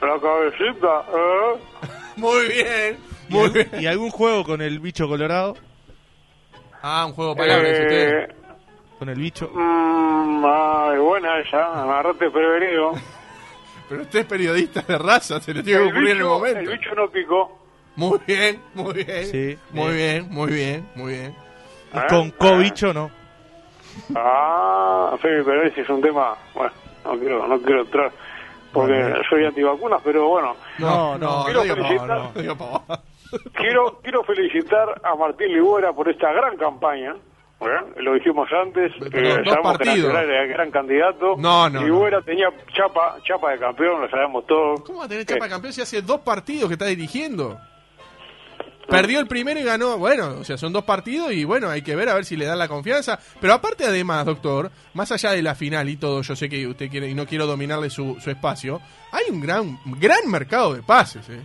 La 0.00 0.20
cabecita, 0.20 1.04
¿eh? 1.12 1.58
Muy 2.16 2.46
bien, 2.48 2.98
¿Y, 3.28 3.32
muy 3.32 3.44
algún- 3.46 3.52
bien. 3.54 3.70
y 3.82 3.86
algún 3.86 4.10
juego 4.10 4.44
con 4.44 4.60
el 4.62 4.78
bicho 4.78 5.08
colorado? 5.08 5.56
Ah, 6.82 7.04
un 7.06 7.14
juego 7.14 7.34
de 7.34 7.36
palabras, 7.38 7.68
dice 7.70 7.82
usted. 7.82 8.08
Eh, 8.20 8.28
Con 9.04 9.10
el 9.12 9.20
bicho. 9.20 9.50
mm, 9.52 10.44
ay, 10.46 10.98
buena 10.98 11.38
esa, 11.40 11.82
agarrate 11.82 12.30
prevenido. 12.30 12.92
Pero 13.90 14.00
usted 14.00 14.20
es 14.20 14.24
periodista 14.24 14.80
de 14.80 14.96
raza, 14.96 15.40
se 15.42 15.52
le 15.52 15.62
tiene 15.62 15.80
que 15.80 15.86
ocurrir 15.90 16.04
en 16.04 16.10
el 16.12 16.16
bicho, 16.22 16.28
momento. 16.30 16.58
el 16.60 16.68
bicho 16.78 16.94
no 16.94 17.08
picó. 17.10 17.58
Muy 17.96 18.18
bien, 18.26 18.62
muy 18.72 18.94
bien. 19.04 19.26
Sí, 19.26 19.58
muy 19.72 19.92
bien. 19.92 20.24
bien, 20.24 20.28
muy 20.30 20.52
bien, 20.52 20.88
muy 20.94 21.12
bien. 21.12 21.36
Y 21.92 21.98
¿Eh? 21.98 22.02
con 22.08 22.30
co-bicho 22.30 22.94
no. 22.94 23.10
Ah, 24.16 25.10
sí, 25.20 25.28
pero 25.44 25.62
ese 25.64 25.82
es 25.82 25.88
un 25.90 26.00
tema, 26.00 26.34
bueno, 26.54 26.72
no 27.04 27.18
quiero, 27.18 27.46
no 27.46 27.60
quiero 27.60 27.82
entrar, 27.82 28.10
porque 28.72 28.94
Bueno. 28.94 29.16
soy 29.28 29.44
antivacunas, 29.44 30.00
pero 30.02 30.28
bueno, 30.28 30.56
No, 30.78 31.18
no, 31.18 31.38
no, 31.40 31.44
quiero 31.44 31.60
pavada, 31.60 31.74
felicitar- 31.76 32.18
no, 32.34 32.40
diga 32.40 32.54
pavada. 32.54 33.02
quiero, 33.52 34.00
quiero 34.02 34.24
felicitar 34.24 34.98
a 35.04 35.14
Martín 35.14 35.52
Ligüera 35.52 35.92
por 35.92 36.08
esta 36.08 36.32
gran 36.32 36.56
campaña. 36.56 37.14
¿Eh? 37.60 38.02
Lo 38.02 38.14
dijimos 38.14 38.48
antes, 38.52 38.92
Pero 39.10 39.28
eh, 39.40 39.42
sabemos 39.44 39.78
que. 39.78 39.84
Nacional 39.86 40.24
era 40.30 40.42
el 40.42 40.48
gran 40.48 40.70
candidato. 40.70 41.36
No, 41.38 41.68
no, 41.70 41.82
Ligüera 41.82 42.20
tenía 42.22 42.48
chapa, 42.74 43.16
chapa 43.24 43.52
de 43.52 43.58
campeón, 43.58 44.00
lo 44.02 44.08
sabemos 44.10 44.46
todos. 44.46 44.80
¿Cómo 44.82 44.98
va 45.00 45.04
a 45.06 45.08
tener 45.08 45.24
chapa 45.24 45.46
Eh, 45.46 45.48
campeón 45.48 45.72
si 45.72 45.80
hace 45.80 46.02
dos 46.02 46.20
partidos 46.20 46.68
que 46.68 46.74
está 46.74 46.86
dirigiendo? 46.86 47.58
Perdió 48.86 49.18
el 49.18 49.26
primero 49.26 49.58
y 49.58 49.62
ganó, 49.62 49.96
bueno, 49.96 50.34
o 50.40 50.44
sea, 50.44 50.58
son 50.58 50.72
dos 50.74 50.84
partidos 50.84 51.32
y 51.32 51.44
bueno, 51.44 51.70
hay 51.70 51.80
que 51.80 51.96
ver 51.96 52.10
a 52.10 52.14
ver 52.14 52.26
si 52.26 52.36
le 52.36 52.44
dan 52.44 52.58
la 52.58 52.68
confianza. 52.68 53.18
Pero 53.40 53.54
aparte 53.54 53.84
además, 53.84 54.26
doctor, 54.26 54.70
más 54.92 55.10
allá 55.10 55.30
de 55.32 55.40
la 55.42 55.54
final 55.54 55.88
y 55.88 55.96
todo, 55.96 56.20
yo 56.20 56.36
sé 56.36 56.50
que 56.50 56.66
usted 56.66 56.90
quiere 56.90 57.08
y 57.08 57.14
no 57.14 57.24
quiero 57.26 57.46
dominarle 57.46 57.88
su, 57.88 58.18
su 58.20 58.30
espacio, 58.30 58.82
hay 59.10 59.24
un 59.30 59.40
gran, 59.40 59.78
gran 59.98 60.28
mercado 60.30 60.74
de 60.74 60.82
pases, 60.82 61.26
¿eh? 61.30 61.42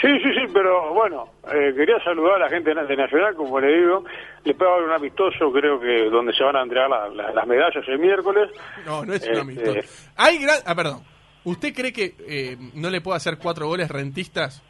Sí, 0.00 0.08
sí, 0.22 0.28
sí, 0.34 0.52
pero 0.52 0.92
bueno, 0.94 1.28
eh, 1.52 1.72
quería 1.74 1.98
saludar 2.04 2.34
a 2.36 2.38
la 2.44 2.48
gente 2.48 2.72
de 2.72 2.96
Nacional, 2.96 3.34
como 3.34 3.58
le 3.58 3.76
digo. 3.78 4.04
Les 4.44 4.56
puedo 4.56 4.70
dar 4.70 4.82
un 4.82 4.92
amistoso, 4.92 5.50
creo 5.52 5.80
que 5.80 6.04
donde 6.08 6.32
se 6.34 6.44
van 6.44 6.56
a 6.56 6.62
entregar 6.62 6.88
la- 6.88 7.08
la- 7.08 7.32
las 7.32 7.46
medallas 7.46 7.82
el 7.88 7.98
miércoles. 7.98 8.50
No, 8.86 9.04
no 9.04 9.12
es 9.14 9.22
un 9.22 9.28
Este- 9.28 9.40
amistoso. 9.40 10.12
Hay 10.16 10.38
gran... 10.38 10.58
Ah, 10.66 10.74
perdón. 10.74 11.02
¿Usted 11.44 11.74
cree 11.74 11.92
que 11.92 12.14
eh, 12.20 12.56
no 12.74 12.90
le 12.90 13.00
puede 13.00 13.16
hacer 13.16 13.38
cuatro 13.38 13.66
goles 13.66 13.88
rentistas 13.90 14.62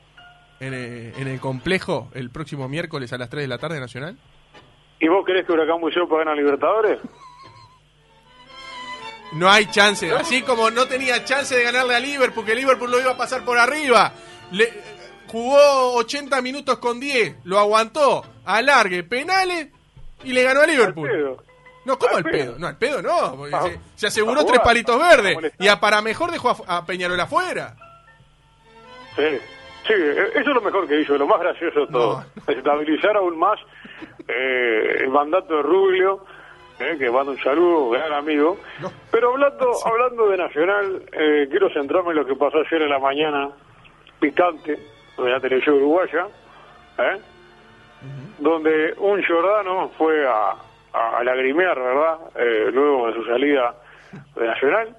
en, 0.61 0.73
eh, 0.75 1.13
en 1.19 1.29
el 1.29 1.41
complejo 1.41 2.09
el 2.15 2.31
próximo 2.31 2.69
miércoles 2.69 3.13
a 3.13 3.19
las 3.19 3.29
3 3.29 3.43
de 3.45 3.49
la 3.49 3.59
tarde 3.59 3.81
Nacional? 3.81 4.17
¿Y 5.01 5.09
vos 5.09 5.25
querés 5.27 5.47
que 5.47 5.53
Huracán 5.53 5.81
Museo 5.81 6.09
pueda 6.09 6.25
ganar 6.25 6.37
Libertadores? 6.39 6.99
No 9.33 9.49
hay 9.51 9.67
chance. 9.67 10.11
Así 10.13 10.43
como 10.43 10.71
no 10.71 10.87
tenía 10.87 11.23
chance 11.25 11.55
de 11.55 11.63
ganarle 11.65 11.95
a 11.95 12.01
Liverpool, 12.01 12.45
que 12.47 12.55
Liverpool 12.55 12.91
lo 12.91 12.99
iba 13.01 13.11
a 13.13 13.17
pasar 13.17 13.45
por 13.45 13.59
arriba. 13.59 14.13
Le, 14.53 14.69
jugó 15.29 15.95
80 15.97 16.41
minutos 16.43 16.79
con 16.79 16.99
10, 17.01 17.37
lo 17.45 17.59
aguantó, 17.59 18.25
alargue, 18.45 19.03
penales 19.05 19.69
y 20.25 20.33
le 20.33 20.43
ganó 20.43 20.61
a 20.61 20.65
Al 20.65 20.71
Liverpool. 20.71 21.09
pedo. 21.09 21.43
No, 21.85 21.99
¿cómo 21.99 22.17
Al 22.17 22.25
pedo. 22.25 22.33
pedo? 22.53 22.59
No, 22.59 22.67
al 22.67 22.77
pedo 22.77 23.03
no. 23.03 23.37
porque 23.37 23.55
Ah, 23.55 23.63
se, 23.63 23.81
se 23.95 24.07
aseguró 24.09 24.45
tres 24.45 24.61
palitos 24.61 24.99
verdes. 24.99 25.53
Y 25.59 25.69
a 25.69 25.81
para 25.81 26.03
mejor 26.03 26.31
dejó 26.31 26.51
a, 26.67 26.79
a 26.79 26.85
Peñarol 26.87 27.19
afuera. 27.21 27.75
Sí, 29.17 29.23
sí, 29.87 29.93
eh, 29.95 30.29
eso 30.33 30.41
es 30.41 30.55
lo 30.55 30.61
mejor 30.61 30.87
que 30.87 31.01
hizo, 31.01 31.17
lo 31.17 31.27
más 31.27 31.41
gracioso 31.41 31.81
de 31.81 31.87
todo. 31.87 32.25
Estabilizar 32.47 33.17
aún 33.17 33.39
más 33.39 33.59
eh, 34.27 34.97
el 35.01 35.09
mandato 35.09 35.57
de 35.57 35.63
Rubio, 35.63 36.25
eh, 36.79 36.97
que 36.99 37.11
manda 37.11 37.33
un 37.33 37.39
saludo, 37.43 37.91
gran 37.91 38.13
amigo. 38.13 38.59
No. 38.81 38.93
Pero 39.11 39.31
hablando, 39.33 39.71
hablando 39.87 40.29
de 40.29 40.37
Nacional, 40.37 41.03
eh, 41.13 41.47
quiero 41.51 41.71
centrarme 41.73 42.11
en 42.11 42.17
lo 42.17 42.27
que 42.27 42.35
pasó 42.37 42.59
ayer 42.59 42.83
en 42.83 42.91
la 42.91 42.99
mañana, 42.99 43.51
picante, 44.21 44.79
de 45.19 45.31
la 45.31 45.41
televisión 45.41 45.77
uruguaya, 45.77 46.27
¿eh? 46.99 47.21
donde 48.39 48.95
un 48.99 49.21
Giordano 49.23 49.91
fue 49.99 50.27
a, 50.27 50.55
a 50.93 51.25
lagrimear, 51.25 51.79
¿verdad? 51.79 52.19
Eh, 52.37 52.71
luego 52.73 53.09
de 53.09 53.15
su 53.15 53.25
salida 53.25 53.75
de 54.37 54.47
Nacional. 54.47 54.97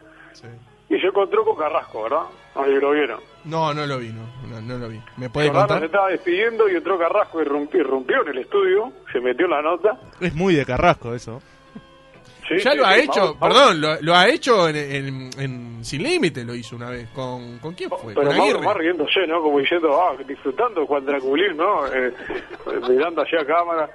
y 0.89 0.99
se 0.99 1.07
encontró 1.07 1.45
con 1.45 1.55
Carrasco, 1.57 2.03
¿verdad? 2.03 2.23
No 2.55 2.63
sé 2.65 2.73
si 2.75 2.79
lo 2.81 2.91
vieron. 2.91 3.19
No, 3.45 3.73
no 3.73 3.85
lo 3.85 3.97
vi, 3.99 4.09
no, 4.11 4.23
no, 4.49 4.61
no 4.61 4.77
lo 4.77 4.89
vi. 4.89 4.99
¿Me 5.17 5.29
puede 5.29 5.47
Jordano 5.47 5.67
se 5.67 5.73
contar? 5.73 5.85
estaba 5.85 6.07
despidiendo 6.09 6.67
y 6.69 6.75
entró 6.75 6.99
Carrasco 6.99 7.41
y 7.41 7.45
rompió, 7.45 7.79
irrumpió 7.79 8.21
en 8.23 8.27
el 8.29 8.37
estudio, 8.39 8.91
se 9.13 9.21
metió 9.21 9.45
en 9.45 9.51
la 9.51 9.61
nota. 9.61 9.97
Es 10.19 10.35
muy 10.35 10.55
de 10.55 10.65
Carrasco 10.65 11.13
eso. 11.15 11.41
Sí, 12.49 12.57
Ya 12.57 12.71
sí, 12.71 12.77
lo 12.77 12.85
ha 12.85 12.95
sí, 12.95 13.01
hecho, 13.01 13.37
perdón, 13.39 13.79
lo, 13.79 14.01
lo 14.01 14.15
ha 14.15 14.27
hecho 14.27 14.67
en, 14.67 14.75
en- 14.75 15.29
en 15.39 15.85
Sin 15.85 16.03
Límite, 16.03 16.43
lo 16.43 16.53
hizo 16.55 16.75
una 16.75 16.89
vez. 16.89 17.07
¿Con, 17.15 17.59
¿con 17.59 17.73
quién 17.75 17.89
fue? 17.89 18.13
Pero 18.13 18.31
con 18.31 18.65
más 18.65 18.75
riéndose, 18.75 19.25
¿no? 19.27 19.41
Como 19.41 19.59
diciendo, 19.59 20.01
ah, 20.01 20.15
disfrutando 20.27 20.85
Juan 20.85 21.05
Draculín, 21.05 21.55
¿no? 21.55 21.85
Eh, 21.87 22.11
mirando 22.89 23.21
hacia 23.21 23.45
cámara. 23.45 23.89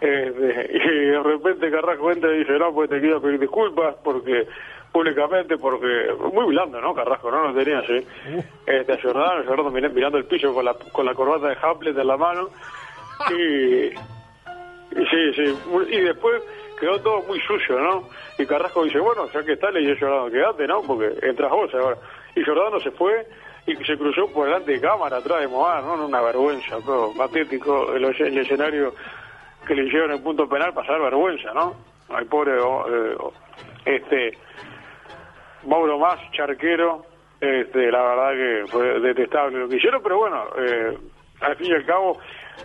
Eh, 0.00 0.06
de- 0.30 0.70
y 0.74 1.06
de 1.10 1.22
repente 1.22 1.70
Carrasco 1.70 2.12
entra 2.12 2.30
y 2.34 2.40
dice, 2.40 2.52
no, 2.58 2.72
pues 2.72 2.90
te 2.90 3.00
quiero 3.00 3.20
pedir 3.20 3.40
disculpas 3.40 3.96
porque 4.04 4.46
públicamente, 4.92 5.56
porque 5.58 5.86
muy 6.32 6.46
blando, 6.46 6.80
¿no? 6.80 6.94
Carrasco, 6.94 7.30
¿no? 7.30 7.48
No 7.50 7.54
tenía 7.58 7.78
así. 7.80 8.06
Este, 8.66 8.92
a 8.92 8.96
Giordano 8.98 9.70
mir- 9.70 9.90
mirando 9.92 10.18
el 10.18 10.24
piso 10.26 10.52
con 10.54 10.64
la, 10.64 10.74
con 10.92 11.04
la 11.06 11.14
corbata 11.14 11.48
de 11.48 11.56
Hamlet 11.62 11.96
en 11.98 12.06
la 12.06 12.16
mano. 12.16 12.50
Y, 13.30 13.86
y 13.86 15.04
sí, 15.10 15.32
sí. 15.34 15.54
Y 15.90 16.00
después 16.00 16.42
quedó 16.78 17.00
todo 17.00 17.22
muy 17.22 17.40
sucio, 17.40 17.78
¿no? 17.78 18.08
Y 18.38 18.46
Carrasco 18.46 18.84
dice, 18.84 18.98
bueno, 18.98 19.28
ya 19.32 19.42
que 19.42 19.52
está, 19.52 19.70
le 19.70 19.80
dice 19.80 19.96
Giordano, 19.96 20.30
quédate, 20.30 20.66
¿no? 20.66 20.82
Porque 20.82 21.14
entras 21.22 21.50
vos 21.50 21.72
ahora. 21.74 21.96
Y 22.34 22.44
Giordano 22.44 22.80
se 22.80 22.90
fue 22.92 23.26
y 23.66 23.74
se 23.84 23.96
cruzó 23.96 24.32
por 24.32 24.46
delante 24.46 24.72
de 24.72 24.80
cámara, 24.80 25.16
atrás 25.16 25.40
de 25.40 25.48
Moar, 25.48 25.82
¿no? 25.82 26.06
Una 26.06 26.20
vergüenza, 26.20 26.78
todo 26.84 27.12
patético. 27.16 27.92
El, 27.94 28.04
escenario 28.04 28.94
que 29.66 29.74
le 29.74 29.84
hicieron 29.84 30.12
en 30.12 30.22
punto 30.22 30.48
penal, 30.48 30.72
pasar 30.72 31.00
vergüenza, 31.00 31.52
¿no? 31.52 31.74
Ay, 32.08 32.24
pobre, 32.26 32.52
eh, 32.52 33.16
oh, 33.18 33.32
este, 33.84 34.38
Mauro 35.66 35.98
Más, 35.98 36.18
charquero, 36.30 37.04
este, 37.40 37.90
la 37.90 38.02
verdad 38.02 38.30
que 38.32 38.70
fue 38.70 39.00
detestable 39.00 39.58
lo 39.58 39.68
que 39.68 39.76
hicieron, 39.76 40.02
pero 40.02 40.18
bueno, 40.18 40.44
eh, 40.58 40.96
al 41.40 41.56
fin 41.56 41.66
y 41.66 41.74
al 41.74 41.84
cabo 41.84 42.18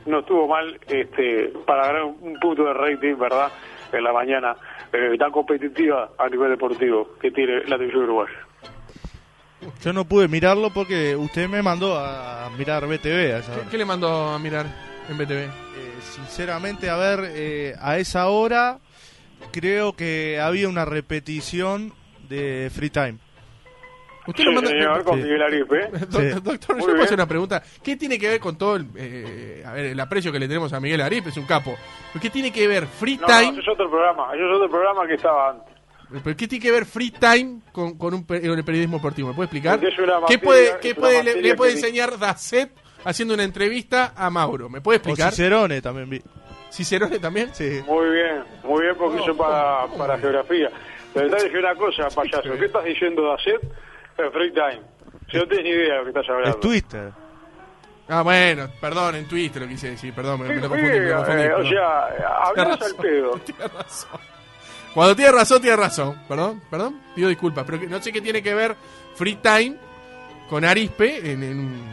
no 0.06 0.20
estuvo 0.20 0.48
mal 0.48 0.80
este, 0.88 1.52
para 1.66 1.88
ganar 1.88 2.04
un 2.04 2.40
punto 2.40 2.64
de 2.64 2.74
rating, 2.74 3.16
¿verdad? 3.18 3.52
En 3.94 4.04
la 4.04 4.14
mañana 4.14 4.56
eh, 4.94 5.16
tan 5.18 5.32
competitiva 5.32 6.12
a 6.18 6.28
nivel 6.30 6.52
deportivo 6.52 7.16
que 7.22 7.32
tiene 7.32 7.60
la 7.66 7.78
televisión 7.78 8.04
uruguaya. 8.04 8.38
Yo 9.84 9.94
no 9.94 10.06
pude 10.06 10.28
mirarlo 10.28 10.72
porque 10.72 11.16
usted 11.16 11.48
me 11.48 11.62
mandó 11.62 11.98
a 11.98 12.50
mirar 12.58 12.88
BTV 12.88 13.36
a 13.36 13.38
esa 13.40 13.54
¿Qué, 13.54 13.60
hora. 13.60 13.70
qué 13.70 13.78
le 13.78 13.86
mandó 13.86 14.30
a 14.30 14.40
mirar 14.40 14.66
en 15.10 15.18
BTV? 15.18 15.38
Eh, 15.44 15.50
sinceramente, 16.02 16.90
a 16.90 16.98
ver, 16.98 17.20
eh, 17.36 17.76
a 17.80 17.98
esa 17.98 18.28
hora 18.28 18.80
creo 19.52 19.94
que 19.96 20.40
había 20.40 20.68
una 20.68 20.86
repetición 20.86 21.94
de 22.28 22.72
Free 22.74 22.90
Time. 22.90 23.18
Usted 24.28 24.44
Sí, 24.44 24.44
lo 24.44 24.52
manda... 24.54 24.70
señor, 24.70 25.04
con. 25.04 25.22
Miguel 25.22 25.42
Arife. 25.42 25.80
¿eh? 25.80 25.90
Do- 26.10 26.20
Sí. 26.20 26.30
Doctor, 26.44 26.76
Muy 26.78 26.86
yo 26.86 26.94
le 26.96 27.02
bien. 27.04 27.14
una 27.16 27.28
pregunta. 27.28 27.64
¿Qué 27.84 27.96
tiene 27.98 28.20
que 28.20 28.28
ver 28.30 28.40
con 28.40 28.56
todo 28.58 28.76
el, 28.76 28.86
eh, 28.96 29.64
a 29.66 29.74
ver, 29.74 29.86
el 29.88 30.00
aprecio 30.00 30.32
que 30.32 30.40
le 30.40 30.48
tenemos 30.48 30.72
a 30.74 30.80
Miguel 30.80 31.02
Arip? 31.02 31.28
Es 31.28 31.38
un 31.38 31.46
capo. 31.46 31.76
¿Pero 32.14 32.22
¿Qué 32.22 32.30
tiene 32.30 32.52
que 32.52 32.68
ver 32.68 32.86
Free 32.86 33.18
No, 33.18 33.22
no, 33.22 33.28
Time? 33.28 33.50
ese 33.52 33.62
es 33.62 33.68
otro 33.68 33.90
programa, 33.90 34.28
ese 34.34 34.44
es 34.46 34.52
otro 34.56 34.70
programa 34.70 35.08
que 35.08 35.14
estaba 35.16 35.50
antes. 35.52 35.74
¿Pero 36.24 36.36
qué 36.36 36.48
tiene 36.48 36.62
que 36.62 36.72
ver 36.72 36.86
Free 36.86 37.12
Time 37.12 37.62
con, 37.72 37.98
con, 37.98 38.14
un, 38.14 38.24
con 38.26 38.36
el 38.38 38.64
periodismo 38.66 38.98
deportivo? 38.98 39.30
¿Me 39.30 39.34
puede 39.34 39.46
explicar? 39.46 39.80
Una 39.80 39.88
¿Qué 40.28 40.38
materia- 40.38 40.40
puede, 40.42 40.80
qué 40.82 40.94
puede, 40.96 41.14
le, 41.24 41.30
materia 41.32 41.42
le 41.52 41.56
puede 41.56 41.72
enseñar 41.72 42.20
Dacet 42.20 42.72
haciendo 43.06 43.34
una 43.34 43.44
entrevista 43.44 44.14
a 44.16 44.30
Mauro? 44.30 44.70
¿Me 44.70 44.82
puede 44.82 44.98
O 44.98 45.00
explicar? 45.00 45.32
Cicerone 45.32 45.82
también 45.82 46.10
vi. 46.10 46.22
¿Cicerone 46.70 47.18
también? 47.20 47.50
Sí. 47.54 47.82
Muy 47.88 48.10
bien, 48.12 48.44
muy 48.64 48.82
bien 48.84 48.96
porque 48.98 49.18
No, 49.18 49.24
eso 49.24 49.36
para, 49.38 49.84
¿cómo? 49.84 49.98
para 49.98 50.18
geografía. 50.20 50.70
Pero 51.14 51.26
te 51.28 51.32
voy 51.32 51.40
a 51.40 51.44
decir 51.44 51.60
una 51.60 51.76
cosa, 51.76 52.08
payaso. 52.14 52.54
¿Qué 52.60 52.66
estás 52.66 52.84
diciendo 52.86 53.22
de 53.24 53.34
hacer? 53.34 53.60
Free 54.32 54.52
time. 54.52 54.82
Si 55.32 55.38
no 55.38 55.48
tienes 55.48 55.64
ni 55.66 55.70
idea 55.72 55.94
de 55.94 55.98
lo 56.00 56.04
que 56.04 56.10
estás 56.10 56.30
hablando. 56.30 56.50
Es 56.50 56.60
Twitter. 56.60 57.12
Ah, 58.10 58.22
bueno, 58.24 58.68
perdón, 58.82 59.16
en 59.16 59.28
Twitter 59.28 59.62
lo 59.62 59.68
quise 59.70 59.92
decir, 59.92 60.14
perdón, 60.14 60.42
me, 60.42 60.48
Sí, 60.48 60.54
me 60.56 60.62
lo 60.62 60.68
confundí. 60.70 61.00
me 61.00 61.10
lo 61.10 61.16
confundí, 61.18 61.44
eh, 61.44 61.54
o 61.54 61.64
sea, 61.66 62.06
hablas 62.44 62.78
Tienes 62.80 62.82
al 62.82 62.96
pedo. 63.02 63.32
Tienes 63.46 63.74
razón. 63.74 64.20
Cuando 64.94 65.16
tiene 65.16 65.32
razón, 65.32 65.62
tiene 65.62 65.78
razón. 65.78 66.22
Perdón, 66.28 66.62
perdón, 66.70 67.02
pido 67.16 67.30
disculpas, 67.30 67.64
pero 67.66 67.80
no 67.88 68.02
sé 68.02 68.12
qué 68.12 68.20
tiene 68.20 68.44
que 68.44 68.54
ver 68.54 68.76
Free 69.16 69.36
Time 69.36 69.78
con 70.50 70.66
Arispe 70.66 71.32
en, 71.32 71.42
en, 71.44 71.84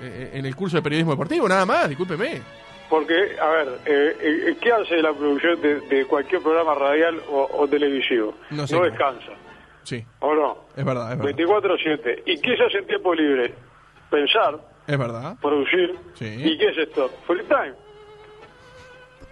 en 0.00 0.46
el 0.46 0.56
curso 0.56 0.76
de 0.78 0.82
periodismo 0.82 1.12
deportivo, 1.12 1.46
nada 1.46 1.66
más, 1.66 1.86
discúlpeme. 1.90 2.40
Porque, 2.88 3.36
a 3.38 3.46
ver, 3.48 3.68
eh, 3.84 4.16
eh, 4.20 4.56
¿qué 4.62 4.72
hace 4.72 5.02
la 5.02 5.12
producción 5.12 5.60
de, 5.60 5.80
de 5.80 6.06
cualquier 6.06 6.40
programa 6.40 6.74
radial 6.74 7.20
o, 7.28 7.50
o 7.52 7.68
televisivo? 7.68 8.32
No 8.50 8.66
sé. 8.66 8.80
descansa, 8.80 9.32
Sí, 9.86 10.04
¿o 10.20 10.34
no? 10.34 10.58
es 10.76 10.84
verdad, 10.84 11.12
es 11.12 11.18
verdad. 11.18 11.36
24-7. 11.38 12.22
¿Y 12.26 12.40
qué 12.40 12.56
se 12.56 12.64
hace 12.64 12.78
en 12.78 12.86
tiempo 12.88 13.14
libre? 13.14 13.54
Pensar, 14.10 14.58
Es 14.86 14.98
verdad. 14.98 15.36
producir. 15.40 15.94
Sí. 16.14 16.26
¿Y 16.26 16.58
qué 16.58 16.68
es 16.70 16.78
esto? 16.78 17.08
Free 17.26 17.44
time. 17.44 17.72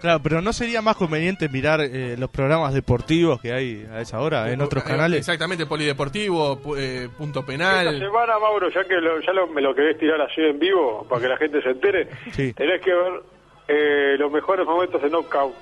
Claro, 0.01 0.19
pero 0.21 0.41
¿no 0.41 0.53
sería 0.53 0.81
más 0.81 0.95
conveniente 0.97 1.49
mirar 1.49 1.79
eh, 1.81 2.15
los 2.17 2.29
programas 2.29 2.73
deportivos 2.73 3.41
que 3.41 3.51
hay 3.53 3.87
a 3.91 4.01
esa 4.01 4.19
hora 4.19 4.51
en 4.51 4.61
otros 4.61 4.83
Eh, 4.83 4.87
canales? 4.87 5.19
Exactamente, 5.19 5.65
polideportivo, 5.65 6.59
eh, 6.77 7.09
punto 7.17 7.39
Esta 7.39 7.51
penal. 7.51 7.99
semana, 7.99 8.37
Mauro, 8.39 8.69
ya 8.69 8.83
que 8.83 8.95
lo- 8.95 9.19
ya 9.21 9.31
lo- 9.33 9.47
me 9.47 9.61
lo 9.61 9.73
querés 9.73 9.97
tirar 9.97 10.21
así 10.21 10.41
en 10.41 10.59
vivo 10.59 11.05
para 11.09 11.21
que 11.21 11.27
la 11.29 11.37
gente 11.37 11.61
se 11.61 11.69
entere, 11.69 12.09
Sí. 12.31 12.53
tenés 12.53 12.81
que 12.81 12.93
ver 12.93 13.23
eh, 13.67 14.15
los 14.19 14.31
mejores 14.31 14.63
momentos 14.65 15.01
de 15.01 15.09
Knockout 15.09 15.55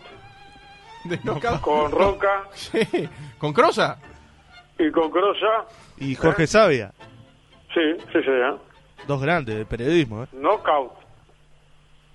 De 1.06 1.18
knockout. 1.24 1.62
con 1.62 1.90
Roca 1.92 2.44
Sí, 2.54 2.80
con 3.38 3.54
Crosa. 3.54 3.98
Y 4.80 4.92
con 4.92 5.12
Crosa. 5.12 5.66
Y 5.98 6.16
Jorge 6.16 6.48
Sabia, 6.48 6.92
Sí, 7.74 7.82
sí, 8.12 8.22
sí, 8.24 8.30
¿eh? 8.30 8.54
dos 9.08 9.22
grandes 9.22 9.56
del 9.56 9.66
periodismo. 9.66 10.24
¿eh? 10.24 10.28
Knockout. 10.34 10.92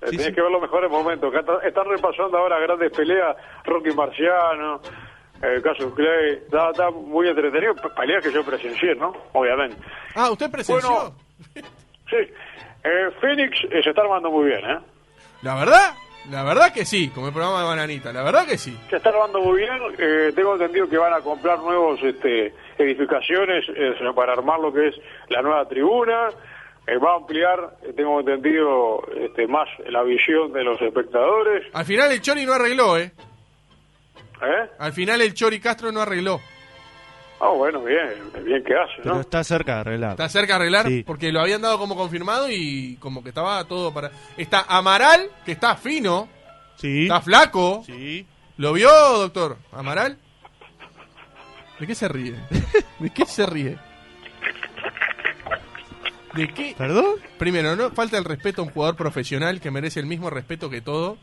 Eh, 0.03 0.07
Sí, 0.07 0.11
tenés 0.13 0.27
sí. 0.27 0.33
que 0.35 0.43
ver 0.43 0.51
los 0.53 0.63
mejores 0.63 0.89
momentos. 0.91 1.33
están- 1.65 1.87
repasando 1.89 2.39
ahora 2.39 2.61
grandes 2.61 2.93
peleas. 2.93 3.37
Rocky 3.65 3.91
Marciano, 3.91 4.81
eh, 5.43 5.61
Casus 5.63 5.93
Clay. 5.95 6.35
Está, 6.45 6.71
está 6.71 6.91
muy 6.93 7.29
entretenido. 7.29 7.75
Pe- 7.75 7.91
Peleas 7.91 8.23
que 8.23 8.33
yo 8.33 8.45
presencié, 8.45 8.95
¿no? 8.95 9.13
Obviamente. 9.33 9.77
Ah, 10.15 10.31
¿usted 10.31 10.51
presenció? 10.51 10.89
Bueno. 10.89 11.15
Sí. 12.11 12.17
Eh, 12.85 13.11
Phoenix 13.21 13.59
eh, 13.71 13.83
se 13.83 13.91
está 13.91 14.01
armando 14.03 14.31
muy 14.31 14.47
bien, 14.47 14.65
¿eh? 14.65 14.79
La 15.43 15.57
verdad, 15.57 15.93
la 16.31 16.43
verdad 16.45 16.73
que 16.73 16.85
sí, 16.85 17.09
como 17.11 17.29
el 17.29 17.33
programa 17.33 17.61
de 17.61 17.67
Bananita, 17.67 18.13
la 18.13 18.23
verdad 18.23 18.47
que 18.47 18.59
sí. 18.59 18.77
Se 18.91 18.97
está 18.97 19.11
armando 19.11 19.41
muy 19.41 19.59
bien. 19.61 19.79
eh, 19.99 20.33
tengo 20.35 20.55
entendido 20.55 20.89
que 20.89 20.99
van 20.99 21.13
a 21.13 21.21
comprar 21.21 21.59
nuevos 21.61 21.99
este, 22.03 22.55
edificaciones 22.79 23.65
eh, 23.75 23.95
para 24.15 24.33
armar 24.33 24.61
lo 24.61 24.73
que 24.73 24.89
es 24.89 24.95
la 25.29 25.43
nueva 25.43 25.67
tribuna. 25.69 26.29
Eh, 26.87 26.97
va 26.97 27.13
a 27.13 27.17
ampliar, 27.17 27.77
eh, 27.83 27.93
tengo 27.95 28.21
entendido, 28.21 29.03
este, 29.15 29.47
más 29.47 29.69
la 29.91 30.03
visión 30.05 30.53
de 30.53 30.65
los 30.65 30.81
espectadores. 30.81 31.67
Al 31.75 31.85
final 31.85 32.11
el 32.13 32.23
Chori 32.23 32.47
no 32.47 32.55
arregló, 32.55 32.97
¿eh? 32.97 33.13
¿Eh? 34.41 34.71
Al 34.79 34.93
final 34.93 35.21
el 35.21 35.35
Chori 35.35 35.61
Castro 35.61 35.93
no 35.93 36.01
arregló. 36.01 36.41
Ah, 37.41 37.51
bueno, 37.51 37.83
bien, 37.85 38.09
bien 38.45 38.65
que 38.65 38.75
hace, 38.75 38.95
Pero 39.03 39.15
¿no? 39.17 39.21
está 39.21 39.45
cerca 39.45 39.75
de 39.77 39.81
arreglar. 39.83 40.11
Está 40.13 40.29
cerca 40.29 40.55
de 40.55 40.57
arreglar 40.57 40.87
Sí. 40.89 41.05
porque 41.07 41.31
lo 41.31 41.41
habían 41.41 41.63
dado 41.63 41.79
como 41.79 41.95
confirmado 41.97 42.49
y 42.51 42.97
como 42.97 43.23
que 43.23 43.29
estaba 43.29 43.63
todo 43.65 43.95
para... 43.95 44.11
Está 44.37 44.65
Amaral, 44.69 45.31
que 45.45 45.53
está 45.53 45.77
fino, 45.77 46.29
Sí. 46.77 47.03
está 47.05 47.21
flaco. 47.21 47.83
Sí. 47.87 48.27
¿Lo 48.57 48.73
vio, 48.73 48.91
doctor? 48.91 49.57
¿Amaral? 49.71 50.19
¿De 51.79 51.87
qué 51.87 51.95
se 51.95 52.09
ríe? 52.09 52.35
¿De 52.99 53.11
qué 53.11 53.25
se 53.25 53.47
ríe? 53.47 53.79
¿De 56.35 56.49
qué? 56.53 56.75
¿Perdón? 56.77 57.17
Primero, 57.39 57.75
no 57.77 57.91
falta 57.91 58.19
el 58.19 58.25
respeto 58.25 58.63
a 58.63 58.65
un 58.65 58.71
jugador 58.73 58.97
profesional 58.97 59.61
que 59.61 59.71
merece 59.71 60.01
el 60.01 60.07
mismo 60.07 60.29
respeto 60.31 60.69
que 60.71 60.81
todo. 60.81 61.17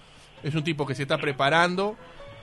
Es 0.44 0.56
un 0.56 0.64
tipo 0.64 0.86
que 0.86 0.96
se 0.96 1.04
está 1.04 1.18
preparando, 1.18 1.96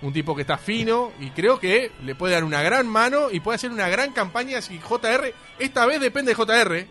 un 0.03 0.13
tipo 0.13 0.35
que 0.35 0.43
está 0.43 0.59
fino 0.59 1.13
y 1.21 1.31
creo 1.31 1.59
que 1.61 1.93
le 2.05 2.15
puede 2.15 2.35
dar 2.35 2.45
una 2.45 2.63
gran 2.63 2.87
mano 2.89 3.31
y 3.31 3.41
puede 3.41 3.57
hacer 3.57 3.71
una 3.71 3.89
gran 3.89 4.13
campaña 4.13 4.61
si 4.61 4.79
JR, 4.81 5.33
esta 5.59 5.87
vez 5.87 6.01
depende 6.01 6.35
de 6.35 6.37
JR. 6.37 6.87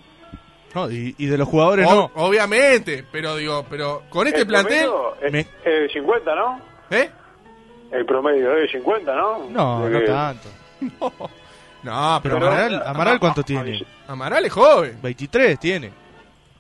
No, 0.74 0.90
y, 0.90 1.14
y 1.18 1.26
de 1.26 1.38
los 1.38 1.48
jugadores 1.50 1.86
O- 1.88 1.94
no. 1.94 2.12
Obviamente, 2.16 3.04
pero 3.12 3.36
digo, 3.36 3.66
pero 3.70 4.04
con 4.10 4.28
este 4.28 4.42
El 4.42 4.48
plantel, 4.48 4.88
promedio 4.90 5.16
es, 5.22 5.32
Me- 5.34 5.48
de 5.70 5.90
50, 5.90 6.36
¿no? 6.36 6.62
¿eh? 6.92 7.10
El 7.92 8.06
promedio 8.06 8.56
es 8.56 8.62
de 8.72 8.78
50, 8.80 9.14
¿no? 9.16 9.50
No, 9.50 9.86
De 9.86 9.90
no 9.92 10.00
que- 10.00 10.06
tanto. 10.06 10.50
No, 11.84 12.20
pero, 12.22 12.36
Pero 12.36 12.52
Pero- 12.52 12.62
Amaral, 12.62 12.84
Amaral 12.86 13.20
¿cuánto 13.20 13.42
tiene? 13.44 13.84
Amaral 14.08 14.46
es 14.46 14.54
joven. 14.54 15.00
23 15.02 15.60
tiene. 15.60 15.92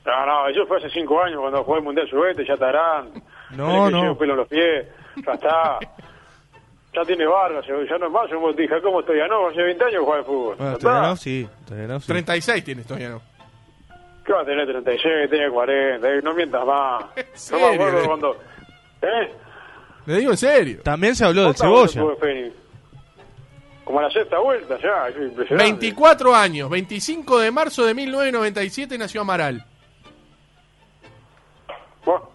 No, 0.03 0.25
no, 0.25 0.47
eso 0.47 0.65
fue 0.65 0.79
hace 0.79 0.89
5 0.89 1.21
años 1.21 1.39
cuando 1.41 1.63
jugó 1.63 1.77
el 1.77 1.83
Mundial 1.83 2.09
Sub-20, 2.09 2.47
ya 2.47 2.53
estarán. 2.55 3.11
No, 3.51 3.89
no. 3.91 4.17
pelo 4.17 4.33
en 4.33 4.37
los 4.39 4.47
pies, 4.47 4.87
ya 5.23 5.33
está. 5.33 5.77
Ya 6.93 7.05
tiene 7.05 7.25
barba, 7.25 7.61
ya 7.65 7.97
no 7.97 8.05
es 8.07 8.11
más, 8.11 8.29
yo 8.29 8.41
me 8.41 8.53
dije, 8.53 8.81
¿cómo 8.81 8.99
estoy? 8.99 9.17
Ya 9.17 9.27
no, 9.27 9.47
hace 9.47 9.61
20 9.61 9.83
años 9.85 10.01
juega 10.03 10.19
al 10.19 10.25
fútbol. 10.25 10.55
Bueno. 10.57 10.75
Stoyanov 10.75 11.17
sí. 11.17 11.47
Stoyanov 11.63 12.01
sí. 12.01 12.07
36 12.07 12.63
tiene 12.65 12.83
no. 13.09 13.21
¿Qué 14.25 14.33
va 14.33 14.41
a 14.41 14.45
tener 14.45 14.67
36? 14.67 15.29
Tiene 15.29 15.49
40, 15.49 16.09
eh, 16.09 16.21
no 16.21 16.33
mientas 16.33 16.65
más. 16.65 17.05
¿En 17.15 17.25
No 17.51 17.59
me 17.59 17.75
acuerdo 17.75 18.05
cuando... 18.07 18.37
¿Eh? 19.01 19.33
Le 20.05 20.17
digo 20.17 20.31
en 20.31 20.37
serio. 20.37 20.81
También 20.83 21.15
se 21.15 21.23
habló 21.25 21.43
del 21.43 21.55
¿Cuántas 21.55 21.81
veces 21.81 21.93
Cebolla. 21.93 22.51
como 23.85 23.99
a 23.99 24.03
la 24.03 24.11
sexta 24.11 24.39
vuelta 24.39 24.77
ya, 24.79 25.07
es 25.09 25.15
impresionante. 25.15 25.63
24 25.63 26.35
años, 26.35 26.69
25 26.69 27.39
de 27.39 27.51
marzo 27.51 27.85
de 27.85 27.93
1997 27.93 28.97
nació 28.97 29.21
Amaral. 29.21 29.65
Bueno, 32.05 32.29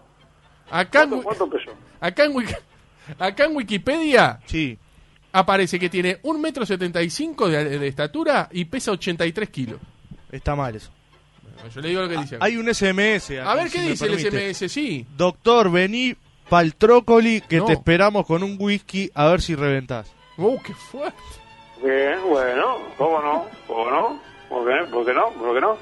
Acá 0.69 1.03
en, 1.03 1.09
¿cuánto, 1.09 1.15
Wi- 1.17 1.23
cuánto 1.23 1.49
pesó? 1.49 1.71
acá 1.99 2.23
en 2.25 2.33
Wiki- 2.33 2.57
acá 3.19 3.45
en 3.45 3.55
Wikipedia 3.55 4.39
Sí. 4.45 4.77
aparece 5.31 5.79
que 5.79 5.89
tiene 5.89 6.21
1,75 6.21 7.47
m 7.47 7.63
de, 7.69 7.79
de 7.79 7.87
estatura 7.87 8.49
y 8.51 8.65
pesa 8.65 8.91
83 8.91 9.49
kilos. 9.49 9.79
Está 10.31 10.55
mal 10.55 10.75
eso. 10.75 10.91
Bueno, 11.55 11.69
Yo 11.69 11.81
le 11.81 11.89
digo 11.89 12.01
lo 12.01 12.09
que 12.09 12.17
dice. 12.17 12.35
acá. 12.35 12.45
Hay 12.45 12.57
un 12.57 12.73
SMS. 12.73 13.31
A 13.39 13.55
ver 13.55 13.69
qué 13.71 13.79
me 13.79 13.89
dice 13.89 14.05
el. 14.05 14.19
SMS, 14.19 14.69
sí. 14.71 15.05
Doctor, 15.15 15.71
vení 15.71 16.15
pa'l 16.49 16.75
trócoli 16.75 17.41
que 17.41 17.57
No. 17.57 17.65
te 17.65 17.73
esperamos 17.73 18.25
con 18.25 18.43
un 18.43 18.57
whisky 18.59 19.09
a 19.13 19.27
ver 19.27 19.41
si 19.41 19.55
reventás. 19.55 20.11
Uh, 20.37 20.57
qué 20.61 20.73
fuerte. 20.73 21.17
Bien, 21.83 22.19
bueno, 22.27 22.77
¿cómo 22.97 23.21
no? 23.21 23.45
¿Cómo 23.67 23.89
no? 23.91 24.21
¿Por 24.49 24.65
qué, 24.67 24.91
¿Por 24.91 25.05
qué 25.05 25.13
no? 25.13 25.29
¿Por 25.31 25.53
qué 25.55 25.61
no? 25.61 25.77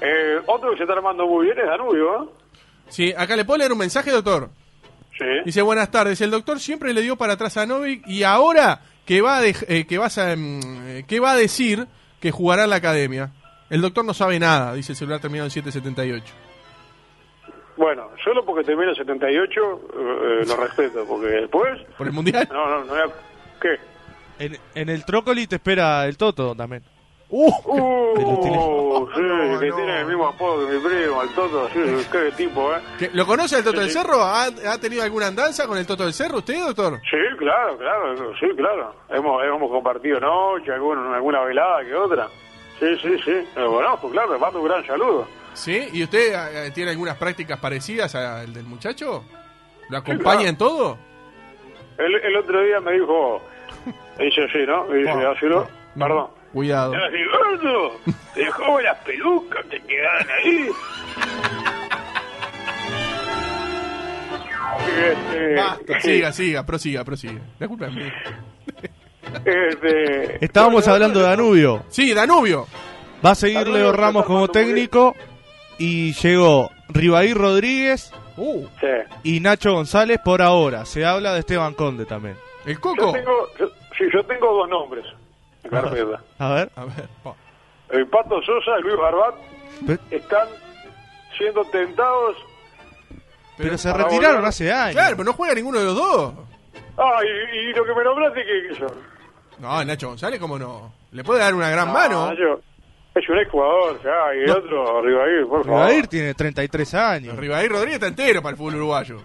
Eh, 0.00 0.38
otro 0.46 0.70
que 0.70 0.76
se 0.76 0.82
está 0.84 0.94
armando 0.94 1.26
muy 1.26 1.46
bien 1.46 1.58
es 1.58 1.66
Danubio, 1.66 2.22
¿eh? 2.24 2.28
Sí, 2.88 3.12
acá 3.16 3.34
le 3.36 3.44
puedo 3.44 3.58
leer 3.58 3.72
un 3.72 3.78
mensaje, 3.78 4.10
doctor. 4.10 4.50
Sí. 5.18 5.24
Dice, 5.44 5.62
buenas 5.62 5.90
tardes. 5.90 6.20
El 6.20 6.30
doctor 6.30 6.60
siempre 6.60 6.94
le 6.94 7.02
dio 7.02 7.16
para 7.16 7.32
atrás 7.32 7.56
a 7.56 7.66
Novik 7.66 8.06
y 8.06 8.22
ahora 8.22 8.80
que 9.04 9.20
va 9.20 9.38
a, 9.38 9.46
eh, 9.46 9.86
que 9.88 9.98
vas 9.98 10.18
a, 10.18 10.36
mm, 10.36 10.60
eh, 10.86 11.04
que 11.08 11.18
va 11.18 11.32
a 11.32 11.36
decir 11.36 11.86
que 12.20 12.30
jugará 12.30 12.64
en 12.64 12.70
la 12.70 12.76
academia. 12.76 13.32
El 13.70 13.80
doctor 13.80 14.04
no 14.04 14.14
sabe 14.14 14.38
nada, 14.38 14.74
dice 14.74 14.92
el 14.92 14.96
celular 14.96 15.20
terminado 15.20 15.46
en 15.46 15.50
778. 15.50 16.34
Bueno, 17.76 18.10
solo 18.22 18.44
porque 18.44 18.64
termina 18.64 18.90
el 18.90 18.96
78 18.96 19.60
eh, 19.60 20.44
lo 20.46 20.56
respeto, 20.56 21.04
porque 21.06 21.26
después... 21.26 21.80
¿Por 21.96 22.06
el 22.06 22.12
mundial? 22.12 22.48
No, 22.50 22.68
no, 22.68 22.84
no 22.84 22.92
voy 22.92 23.00
a... 23.00 23.06
¿Qué? 23.60 23.78
En, 24.38 24.56
en 24.74 24.88
el 24.88 25.04
trócoli 25.04 25.46
te 25.46 25.56
espera 25.56 26.06
el 26.06 26.16
Toto 26.16 26.54
también. 26.54 26.82
¡Uh! 27.30 27.46
Uh, 27.46 28.16
sí, 29.14 29.20
No, 29.20 29.58
que 29.60 29.66
no. 29.68 29.76
tiene 29.76 30.00
el 30.00 30.06
mismo 30.06 30.28
apodo 30.28 30.66
que 30.66 30.72
mi 30.74 30.80
primo, 30.80 31.22
el 31.22 31.28
Toto, 31.30 31.68
sí, 31.68 31.80
qué 32.10 32.32
tipo, 32.36 32.72
¿eh? 32.74 32.78
¿Qué- 32.98 33.10
¿Lo 33.12 33.26
conoce 33.26 33.58
el 33.58 33.64
Toto 33.64 33.76
Sí, 33.76 33.80
del 33.82 33.90
sí. 33.90 33.98
Cerro? 33.98 34.22
¿Ha, 34.22 34.44
ha 34.44 34.78
tenido 34.80 35.02
alguna 35.02 35.26
andanza 35.26 35.66
con 35.66 35.76
el 35.76 35.86
Toto 35.86 36.04
del 36.04 36.14
Cerro 36.14 36.38
usted, 36.38 36.58
doctor? 36.64 37.00
Sí, 37.10 37.16
claro, 37.38 37.76
claro, 37.76 38.34
sí, 38.40 38.46
claro. 38.56 38.94
Hemos, 39.10 39.44
hemos 39.44 39.70
compartido 39.70 40.18
noche, 40.20 40.72
alguna, 40.72 41.16
alguna 41.16 41.40
velada 41.42 41.84
que 41.84 41.94
otra. 41.94 42.28
Sí, 42.80 42.86
sí, 43.02 43.18
sí, 43.24 43.32
lo 43.56 43.72
conozco, 43.72 44.08
claro, 44.10 44.32
le 44.32 44.38
mando 44.38 44.60
un 44.60 44.68
gran 44.68 44.86
saludo. 44.86 45.26
¿Sí? 45.52 45.86
¿Y 45.92 46.04
usted 46.04 46.32
eh, 46.34 46.70
tiene 46.70 46.92
algunas 46.92 47.16
prácticas 47.18 47.58
parecidas 47.58 48.14
al 48.14 48.54
del 48.54 48.64
muchacho? 48.64 49.24
¿Lo 49.90 49.98
acompaña 49.98 50.36
claro. 50.36 50.48
en 50.48 50.56
todo? 50.56 50.98
El, 51.98 52.14
el 52.14 52.36
otro 52.36 52.62
día 52.62 52.80
me 52.80 52.92
dijo, 52.92 53.42
dice 54.18 54.44
así, 54.44 54.58
¿no? 54.66 54.84
Dice, 54.86 55.10
así, 55.10 55.46
no. 55.46 55.66
Perdón. 55.98 56.37
Cuidado. 56.52 56.94
Era 56.94 57.06
así, 57.06 57.16
gordo, 57.30 58.00
te 58.34 58.40
dejó 58.40 58.80
las 58.80 58.98
pelucas, 58.98 59.64
te 59.68 59.80
quedaron 59.82 60.26
ahí. 60.30 60.70
Este, 64.98 65.54
Basta, 65.54 66.00
siga, 66.00 66.32
siga, 66.32 66.64
prosiga, 66.66 67.04
prosiga. 67.04 67.40
Mía. 67.90 68.14
Este, 69.44 70.44
Estábamos 70.44 70.82
bueno, 70.84 70.94
hablando 70.94 71.20
de 71.20 71.26
Danubio. 71.26 71.84
Sí, 71.88 72.14
Danubio. 72.14 72.66
Va 73.24 73.30
a 73.32 73.34
seguir 73.34 73.58
Danubio 73.58 73.78
Leo 73.84 73.92
Ramos 73.92 74.24
como 74.24 74.48
técnico 74.48 75.14
y 75.78 76.12
llegó 76.14 76.70
Ribaí 76.88 77.34
Rodríguez 77.34 78.12
Uh, 78.40 78.66
Sí. 78.80 78.86
y 79.24 79.40
Nacho 79.40 79.72
González 79.72 80.20
por 80.24 80.42
ahora. 80.42 80.84
Se 80.86 81.04
habla 81.04 81.32
de 81.34 81.40
Esteban 81.40 81.74
Conde 81.74 82.04
también. 82.06 82.36
el 82.66 82.74
Yo 82.74 82.80
Coco. 82.80 83.12
tengo, 83.12 83.48
yo, 83.58 83.66
sí, 83.98 84.04
yo 84.14 84.22
tengo 84.24 84.52
dos 84.54 84.68
nombres 84.68 85.04
A 86.38 86.48
ver. 86.54 86.70
A 86.76 86.84
ver, 86.84 87.08
pa. 87.22 87.34
El 87.90 88.06
Pato 88.06 88.40
Sosa 88.42 88.78
y 88.78 88.82
Luis 88.82 88.96
Barbat 88.96 89.34
están 90.10 90.48
siendo 91.36 91.64
tentados. 91.66 92.36
Pero, 93.56 93.76
se 93.78 93.92
retiraron 93.92 94.42
volver- 94.42 94.48
hace 94.48 94.72
años. 94.72 94.94
Claro, 94.94 95.16
pero 95.16 95.24
no 95.24 95.32
juega 95.32 95.54
ninguno 95.54 95.78
de 95.80 95.84
los 95.86 95.96
dos. 95.96 96.34
Ah, 96.96 97.20
y, 97.24 97.58
y 97.58 97.72
lo 97.72 97.84
que 97.84 97.94
me 97.94 98.04
nombraste, 98.04 98.44
¿qué, 98.44 98.68
qué 98.68 98.74
son? 98.74 98.92
No, 99.58 99.84
Nacho 99.84 100.08
González, 100.08 100.38
¿cómo 100.38 100.58
no? 100.58 100.92
Le 101.12 101.24
puede 101.24 101.40
dar 101.40 101.54
una 101.54 101.70
gran 101.70 101.88
Ah, 101.88 101.92
mano. 101.92 102.34
yo- 102.34 102.60
es 103.14 103.28
un 103.28 103.38
exjugador, 103.38 104.00
ya, 104.04 104.34
y 104.36 104.44
el 104.44 104.50
otro, 104.50 105.02
Rivair, 105.02 105.46
por 105.48 105.64
favor. 105.64 105.86
Ribaí 105.88 106.02
tiene 106.06 106.34
33 106.34 106.94
años. 106.94 107.36
Rivaí 107.36 107.66
Rodríguez 107.66 107.94
está 107.94 108.06
entero 108.06 108.40
para 108.42 108.52
el 108.52 108.56
fútbol 108.56 108.76
uruguayo. 108.76 109.18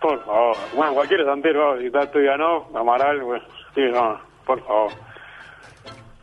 Por 0.00 0.22
favor. 0.24 0.56
Bueno, 0.74 0.94
cualquier 0.94 1.24
santero, 1.24 1.78
si 1.78 1.86
está 1.86 2.00
Estudianov, 2.00 2.76
Amaral, 2.76 3.20
bueno, 3.22 3.44
sí, 3.74 3.80
no, 3.92 4.20
por 4.46 4.60
favor. 4.66 4.92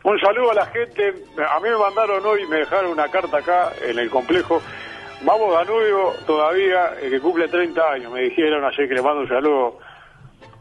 Un 0.04 0.18
saludo 0.20 0.52
a 0.52 0.54
la 0.54 0.66
gente. 0.66 1.08
A 1.50 1.60
mí 1.60 1.68
me 1.68 1.76
mandaron 1.76 2.24
hoy, 2.24 2.46
me 2.46 2.58
dejaron 2.58 2.92
una 2.92 3.08
carta 3.08 3.38
acá 3.38 3.72
en 3.82 3.98
el 3.98 4.08
complejo. 4.10 4.62
Vamos 5.22 5.52
Danubio 5.52 6.12
todavía, 6.26 6.92
eh, 7.02 7.10
que 7.10 7.20
cumple 7.20 7.48
30 7.48 7.82
años. 7.92 8.12
Me 8.12 8.20
dijeron 8.22 8.64
ayer 8.64 8.88
que 8.88 8.94
le 8.94 9.02
mando 9.02 9.22
un 9.22 9.28
saludo 9.28 9.78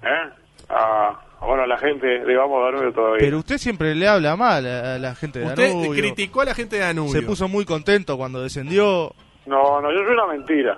¿eh? 0.03 0.31
a, 0.69 1.19
a, 1.39 1.45
bueno, 1.45 1.63
a 1.63 1.67
la 1.67 1.77
gente 1.77 2.07
de 2.07 2.35
Vamos 2.35 2.63
Danubio 2.65 2.91
todavía. 2.91 3.19
Pero 3.19 3.37
usted 3.37 3.57
siempre 3.59 3.93
le 3.93 4.07
habla 4.07 4.35
mal 4.35 4.65
a 4.65 4.95
a 4.95 4.97
la 4.97 5.13
gente 5.15 5.39
de 5.39 5.45
Usted 5.45 5.67
Danubio. 5.69 5.91
criticó 5.91 6.41
a 6.41 6.45
la 6.45 6.55
gente 6.55 6.77
de 6.77 6.81
Danubio. 6.81 7.11
Se 7.13 7.21
puso 7.21 7.47
muy 7.47 7.63
contento 7.65 8.17
cuando 8.17 8.41
descendió. 8.41 9.13
No, 9.45 9.79
no, 9.79 9.91
yo 9.91 9.99
soy 10.03 10.13
una 10.13 10.25
mentira. 10.25 10.77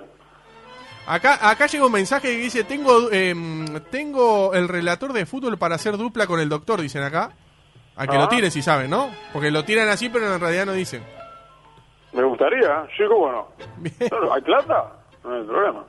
Acá, 1.12 1.50
acá 1.50 1.66
llega 1.66 1.86
un 1.86 1.92
mensaje 1.92 2.28
que 2.28 2.36
dice, 2.38 2.62
tengo, 2.64 3.10
em, 3.10 3.66
tengo 3.90 4.54
el 4.54 4.68
relator 4.68 5.12
de 5.12 5.26
fútbol 5.26 5.58
para 5.58 5.74
hacer 5.74 5.96
dupla 5.96 6.26
con 6.28 6.38
el 6.38 6.48
doctor, 6.48 6.80
dicen 6.80 7.02
acá. 7.02 7.32
A 7.96 8.06
que 8.06 8.16
Ah. 8.16 8.20
lo 8.20 8.28
tiren 8.28 8.50
si 8.50 8.62
saben, 8.62 8.90
¿no? 8.90 9.10
Porque 9.32 9.50
lo 9.50 9.64
tiran 9.64 9.88
así, 9.88 10.08
pero 10.08 10.32
en 10.34 10.40
realidad 10.40 10.66
no 10.66 10.72
dicen. 10.72 11.02
Me 12.12 12.22
gustaría, 12.22 12.86
sí, 12.96 13.02
cómo 13.08 13.30
no. 13.32 13.48
Claro, 14.08 14.32
¿Hay 14.34 14.40
plata? 14.42 14.92
No 15.24 15.34
hay 15.34 15.42
problema. 15.44 15.84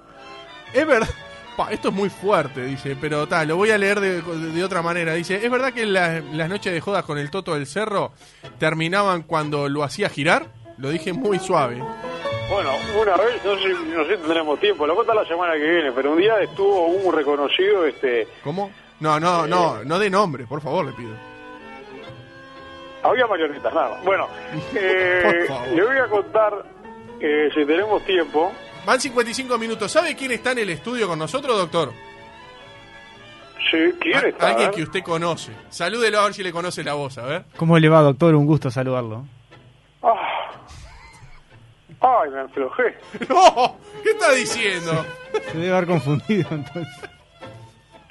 Es 0.74 0.88
verdad. 0.88 1.10
Pa, 1.56 1.72
esto 1.72 1.90
es 1.90 1.94
muy 1.94 2.10
fuerte, 2.10 2.64
dice, 2.66 2.98
pero 3.00 3.28
tal, 3.28 3.48
lo 3.50 3.58
voy 3.58 3.70
a 3.72 3.78
leer 3.78 4.00
de, 4.00 4.22
de 4.22 4.64
otra 4.64 4.82
manera. 4.82 5.14
Dice, 5.14 5.36
¿es 5.46 5.52
verdad 5.52 5.72
que 5.74 5.86
la- 5.86 6.22
las 6.22 6.50
noches 6.50 6.74
de 6.74 6.82
jodas 6.82 7.04
con 7.06 7.18
el 7.18 7.30
Toto 7.30 7.54
del 7.54 7.68
Cerro 7.68 8.12
terminaban 8.58 9.22
cuando 9.24 9.68
lo 9.70 9.84
hacía 9.84 10.10
girar? 10.10 10.48
Lo 10.78 10.90
dije 10.90 11.14
muy 11.14 11.38
suave. 11.40 11.84
Bueno, 12.52 12.72
una 13.02 13.16
vez, 13.16 13.46
no 13.46 13.58
sé, 13.58 13.70
no 13.70 14.04
sé 14.04 14.16
si 14.16 14.22
tendremos 14.22 14.60
tiempo, 14.60 14.86
lo 14.86 14.94
cuenta 14.94 15.14
la 15.14 15.26
semana 15.26 15.54
que 15.54 15.70
viene, 15.70 15.94
pero 15.94 16.12
un 16.12 16.20
día 16.20 16.38
estuvo 16.42 16.88
un 16.88 17.14
reconocido, 17.16 17.86
este, 17.86 18.28
¿Cómo? 18.44 18.70
No, 19.00 19.22
no, 19.22 19.48
no, 19.48 19.86
no 19.86 19.98
de 19.98 20.10
nombre, 20.10 20.46
por 20.46 20.60
favor, 20.62 20.86
le 20.86 20.92
pido. 20.92 21.16
había 23.04 23.26
marionetas, 23.26 23.74
nada. 23.74 24.02
Bueno, 24.04 24.28
eh, 24.76 25.48
le 25.74 25.82
voy 25.82 25.98
a 25.98 26.08
contar, 26.08 26.66
eh, 27.22 27.50
si 27.56 27.66
tenemos 27.66 28.04
tiempo, 28.04 28.52
Van 28.86 29.00
55 29.00 29.58
minutos. 29.58 29.92
¿Sabe 29.92 30.16
quién 30.16 30.32
está 30.32 30.52
en 30.52 30.60
el 30.60 30.70
estudio 30.72 31.08
con 31.08 31.20
nosotros, 31.20 31.56
doctor? 31.56 31.94
si 33.70 33.94
quién 34.00 34.26
está. 34.26 34.50
alguien 34.50 34.72
¿eh? 34.72 34.74
que 34.76 34.84
usted 34.84 35.04
conoce. 35.04 35.54
Salúdelo 35.70 36.20
a 36.20 36.26
ver 36.26 36.34
si 36.34 36.44
le 36.44 36.52
conoce 36.52 36.84
la 36.84 36.96
voz, 36.96 37.18
a 37.18 37.26
ver. 37.26 37.46
¿Cómo 37.56 37.80
le 37.80 37.88
va, 37.88 38.02
doctor? 38.02 38.36
Un 38.36 38.46
gusto 38.46 38.70
saludarlo. 38.70 39.24
Ay, 42.02 42.30
me 42.32 42.40
aflojé. 42.42 42.96
¡No! 43.30 43.78
¿Qué 44.04 44.10
está 44.12 44.32
diciendo? 44.32 45.06
Se 45.52 45.58
debe 45.58 45.74
haber 45.76 45.88
confundido 45.88 46.48
entonces. 46.52 47.10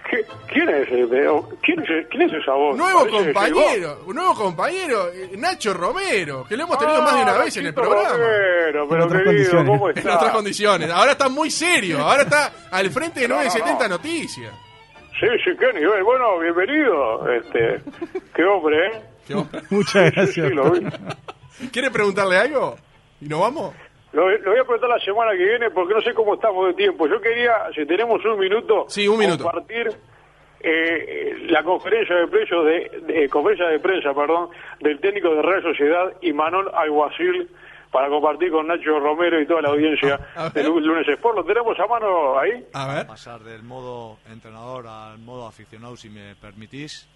¿Qué- 0.09 0.25
¿Quién 0.49 0.69
es 0.69 0.89
¿Quién 0.89 1.81
es, 1.85 2.07
quién 2.09 2.23
es 2.23 2.33
esa 2.33 2.53
voz? 2.53 2.77
Nuevo 2.77 3.01
Parece 3.07 3.33
compañero, 3.33 4.03
un 4.07 4.15
nuevo 4.17 4.35
compañero, 4.35 5.09
eh, 5.13 5.31
Nacho 5.37 5.73
Romero, 5.73 6.45
que 6.49 6.57
lo 6.57 6.65
hemos 6.65 6.79
tenido 6.79 7.01
más 7.03 7.15
de 7.15 7.23
una 7.23 7.35
Ah, 7.35 7.39
vez 7.45 7.57
en 7.59 7.67
el 7.67 7.75
programa. 7.75 8.09
Romero, 8.11 8.89
pero 8.89 9.05
otras 9.05 9.23
querido, 9.23 9.25
condiciones. 9.25 9.69
¿cómo 9.69 9.91
En 9.91 9.99
está? 9.99 10.17
otras 10.17 10.33
condiciones. 10.33 10.91
Ahora 10.91 11.13
está 11.13 11.29
muy 11.29 11.51
serio, 11.51 12.01
ahora 12.01 12.23
está 12.23 12.53
al 12.73 12.91
frente 12.91 13.21
de 13.21 13.29
No, 13.29 13.37
no, 13.37 13.41
970 13.43 13.89
no. 13.89 13.95
Noticias. 13.97 14.53
Sí, 15.21 15.27
sí, 15.45 15.51
qué 15.59 15.73
nivel. 15.79 16.03
Bueno, 16.03 16.39
bienvenido. 16.41 17.31
Este, 17.33 17.81
qué 18.35 18.45
hombre, 18.45 18.87
¿eh? 18.89 19.03
¿Qué 19.29 19.35
onda? 19.35 19.63
Muchas 19.71 20.11
gracias. 20.13 20.49
sí. 21.59 21.69
¿Quiere 21.73 21.91
preguntarle 21.93 22.37
algo? 22.37 22.77
¿Y 23.21 23.29
nos 23.29 23.41
vamos? 23.41 23.75
Lo, 24.13 24.29
lo 24.29 24.51
voy 24.51 24.59
a 24.61 24.65
preguntar 24.65 24.89
la 24.91 24.99
semana 24.99 25.33
que 25.33 25.45
viene 25.45 25.71
porque 25.71 25.95
no 25.95 26.01
sé 26.01 26.13
cómo 26.15 26.35
estamos 26.35 26.67
de 26.67 26.75
tiempo. 26.75 27.07
Yo 27.07 27.21
quería, 27.21 27.53
si 27.75 27.87
tenemos 27.87 28.25
un 28.25 28.39
minuto, 28.39 28.87
Sí, 28.89 29.07
un 29.07 29.19
minuto. 29.19 29.45
compartir 29.45 29.89
eh, 30.63 31.47
la 31.49 31.63
conferencia 31.63 32.17
de 32.17 32.27
precios 32.27 32.65
de, 32.67 33.03
de- 33.07 33.29
conferencia 33.29 33.67
de 33.69 33.79
prensa, 33.79 34.13
perdón, 34.13 34.49
del 34.81 35.01
técnico 35.01 35.35
de 35.35 35.43
Real 35.43 35.63
Sociedad 35.63 36.13
y 36.21 36.33
Manon 36.33 36.67
Alguacil 36.75 37.49
para 37.91 38.09
compartir 38.09 38.51
con 38.53 38.67
Nacho 38.69 39.01
Romero 39.01 39.41
y 39.41 39.47
toda 39.47 39.63
la 39.63 39.69
audiencia 39.71 40.19
del 40.55 40.67
lunes 40.67 41.09
Sport. 41.09 41.37
¿Lo 41.39 41.45
tenemos 41.45 41.79
a 41.79 41.87
mano 41.87 42.39
ahí? 42.39 42.65
A 42.73 42.95
ver. 42.95 43.07
pasar 43.07 43.41
del 43.41 43.63
modo 43.63 44.19
entrenador 44.31 44.87
al 44.87 45.19
modo 45.19 45.47
aficionado, 45.47 45.97
si 45.97 46.09
me 46.11 46.35
permitís. 46.37 47.09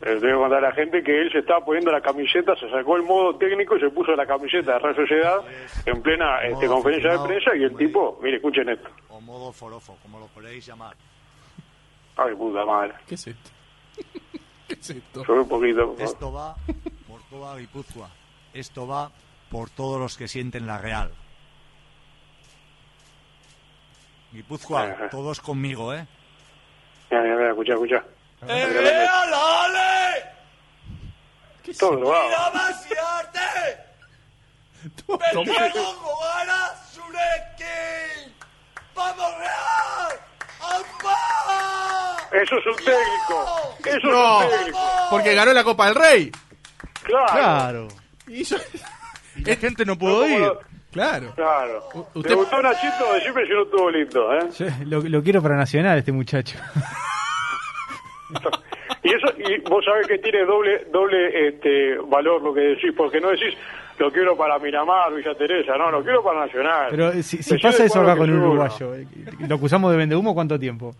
Les 0.00 0.20
voy 0.20 0.30
a 0.30 0.34
contar 0.34 0.64
a 0.64 0.68
la 0.68 0.72
gente 0.72 1.02
que 1.02 1.20
él 1.20 1.32
se 1.32 1.38
estaba 1.38 1.64
poniendo 1.64 1.90
la 1.90 2.00
camiseta, 2.00 2.54
se 2.54 2.70
sacó 2.70 2.96
el 2.96 3.02
modo 3.02 3.36
técnico 3.36 3.76
y 3.76 3.80
se 3.80 3.90
puso 3.90 4.14
la 4.14 4.26
camiseta 4.26 4.74
de 4.74 4.78
Real 4.78 4.94
Sociedad 4.94 5.38
en 5.86 6.02
plena 6.02 6.40
este, 6.42 6.68
conferencia 6.68 7.12
de 7.12 7.26
prensa 7.26 7.56
y 7.56 7.64
el 7.64 7.76
tipo, 7.76 8.18
mire, 8.22 8.36
escuchen 8.36 8.68
esto. 8.68 8.88
O 9.08 9.20
modo 9.20 9.52
forofo, 9.52 9.96
como 10.00 10.20
lo 10.20 10.28
queréis 10.32 10.64
llamar. 10.66 10.94
Ay, 12.16 12.34
puta 12.36 12.64
madre. 12.64 12.94
¿Qué 13.08 13.16
es 13.16 13.26
esto? 13.26 13.50
¿Qué 14.68 14.74
es 14.74 14.90
esto? 14.90 15.24
Sube 15.24 15.40
un 15.40 15.48
poquito. 15.48 15.92
por. 15.92 16.04
Esto 16.04 16.32
va 16.32 16.54
por 17.08 17.20
toda 17.28 17.56
Guipúzcoa. 17.56 18.10
Esto 18.54 18.86
va 18.86 19.10
por 19.50 19.68
todos 19.70 20.00
los 20.00 20.16
que 20.16 20.28
sienten 20.28 20.66
la 20.66 20.78
Real. 20.78 21.10
Guipúzcoa, 24.32 25.08
todos 25.10 25.40
conmigo, 25.40 25.92
¿eh? 25.92 26.06
Mira, 27.10 27.22
mira, 27.22 27.36
mira, 27.36 27.50
escucha, 27.50 27.72
escucha. 27.72 28.04
¡El 28.46 28.74
Real, 28.74 29.34
ale! 29.34 30.24
Todo 31.78 31.94
lo 31.96 32.14
hago. 32.14 32.30
Tomá. 35.32 35.54
gana 35.54 36.70
Sureki! 36.92 38.32
¡Vamos, 38.94 39.38
Real! 39.38 40.20
¡Ampa! 40.62 41.16
Eso 42.32 42.56
es 42.58 42.66
un 42.66 42.76
técnico. 42.76 43.76
Eso 43.84 44.06
No. 44.08 44.42
es 44.42 44.46
un 44.52 44.58
técnico. 44.58 44.78
Porque 45.10 45.34
ganó 45.34 45.52
la 45.52 45.64
Copa 45.64 45.86
del 45.86 45.94
Rey. 45.94 46.32
Claro. 47.02 47.26
Claro. 47.32 47.88
Y 48.28 48.44
la 49.44 49.56
gente 49.60 49.84
no 49.84 49.96
pudo 49.98 50.20
No, 50.20 50.26
ir. 50.28 50.40
lo- 50.40 50.60
Claro. 50.90 51.34
Claro. 51.34 51.88
U- 51.92 52.06
usted- 52.14 52.30
¿Te 52.30 52.34
gustó 52.34 52.62
Nachito? 52.62 53.12
Decime 53.12 53.44
si 53.46 53.52
no 53.52 53.62
estuvo 53.64 53.90
lindo, 53.90 54.34
¿eh? 54.34 54.48
Yo 54.58 54.66
lo, 54.86 55.00
lo 55.02 55.22
quiero 55.22 55.42
para 55.42 55.54
Nacional, 55.56 55.98
este 55.98 56.12
muchacho. 56.12 56.56
Y 59.02 59.10
eso, 59.10 59.28
y 59.38 59.60
vos 59.60 59.84
sabés 59.84 60.06
que 60.08 60.18
tiene 60.18 60.44
doble, 60.44 60.84
doble 60.90 61.48
este 61.48 61.96
valor 61.98 62.42
lo 62.42 62.52
que 62.52 62.60
decís, 62.60 62.92
porque 62.96 63.20
no 63.20 63.28
decís 63.28 63.56
lo 63.98 64.10
quiero 64.10 64.36
para 64.36 64.58
Miramar, 64.58 65.14
Villa 65.14 65.34
Teresa, 65.34 65.76
no, 65.76 65.90
lo 65.90 66.02
quiero 66.02 66.22
para 66.22 66.40
Nacional. 66.46 66.88
Pero 66.90 67.12
si, 67.22 67.58
pasa 67.58 67.84
eso 67.84 68.00
acá 68.00 68.16
con 68.16 68.30
un 68.30 68.38
uruguayo, 68.38 68.94
eh, 68.94 69.06
¿lo 69.46 69.54
acusamos 69.54 69.90
de 69.90 69.98
vendehumo 69.98 70.34
cuánto 70.34 70.58
tiempo? 70.58 70.90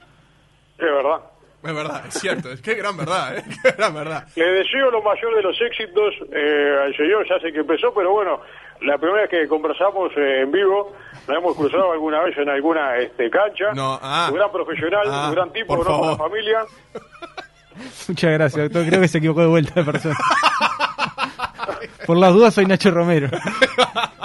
Es 0.78 0.84
verdad. 0.84 1.20
Es 1.62 1.74
verdad, 1.74 2.04
es 2.06 2.14
cierto. 2.14 2.52
Es 2.52 2.62
que 2.62 2.74
gran 2.74 2.96
verdad, 2.96 3.38
¿eh? 3.38 3.44
Qué 3.62 3.72
gran 3.72 3.94
verdad. 3.94 4.26
Le 4.36 4.44
deseo 4.44 4.90
lo 4.90 5.02
mayor 5.02 5.34
de 5.34 5.42
los 5.42 5.60
éxitos 5.60 6.14
eh, 6.32 6.78
al 6.84 6.96
señor, 6.96 7.26
ya 7.28 7.38
sé 7.40 7.52
que 7.52 7.60
empezó, 7.60 7.92
pero 7.92 8.12
bueno, 8.12 8.40
la 8.82 8.96
primera 8.96 9.22
vez 9.22 9.30
que 9.30 9.48
conversamos 9.48 10.12
eh, 10.16 10.42
en 10.42 10.52
vivo, 10.52 10.94
nos 11.26 11.36
hemos 11.36 11.56
cruzado 11.56 11.92
alguna 11.92 12.22
vez 12.22 12.36
en 12.38 12.48
alguna 12.48 12.96
este, 12.98 13.28
cancha. 13.28 13.72
No, 13.74 13.98
ah. 14.00 14.28
un 14.30 14.36
gran 14.36 14.52
profesional, 14.52 15.02
Ah, 15.10 15.26
un 15.28 15.34
gran 15.34 15.52
tipo, 15.52 15.76
por 15.76 15.88
¿no? 15.88 16.10
La 16.10 16.16
familia. 16.16 16.60
Muchas 18.08 18.32
gracias, 18.32 18.62
doctor. 18.64 18.86
Creo 18.86 19.00
que 19.00 19.08
se 19.08 19.18
equivocó 19.18 19.40
de 19.40 19.46
vuelta 19.46 19.74
de 19.74 19.84
persona. 19.84 20.16
Por 22.06 22.16
las 22.16 22.32
dudas 22.32 22.54
soy 22.54 22.66
Nacho 22.66 22.90
Romero. 22.90 23.28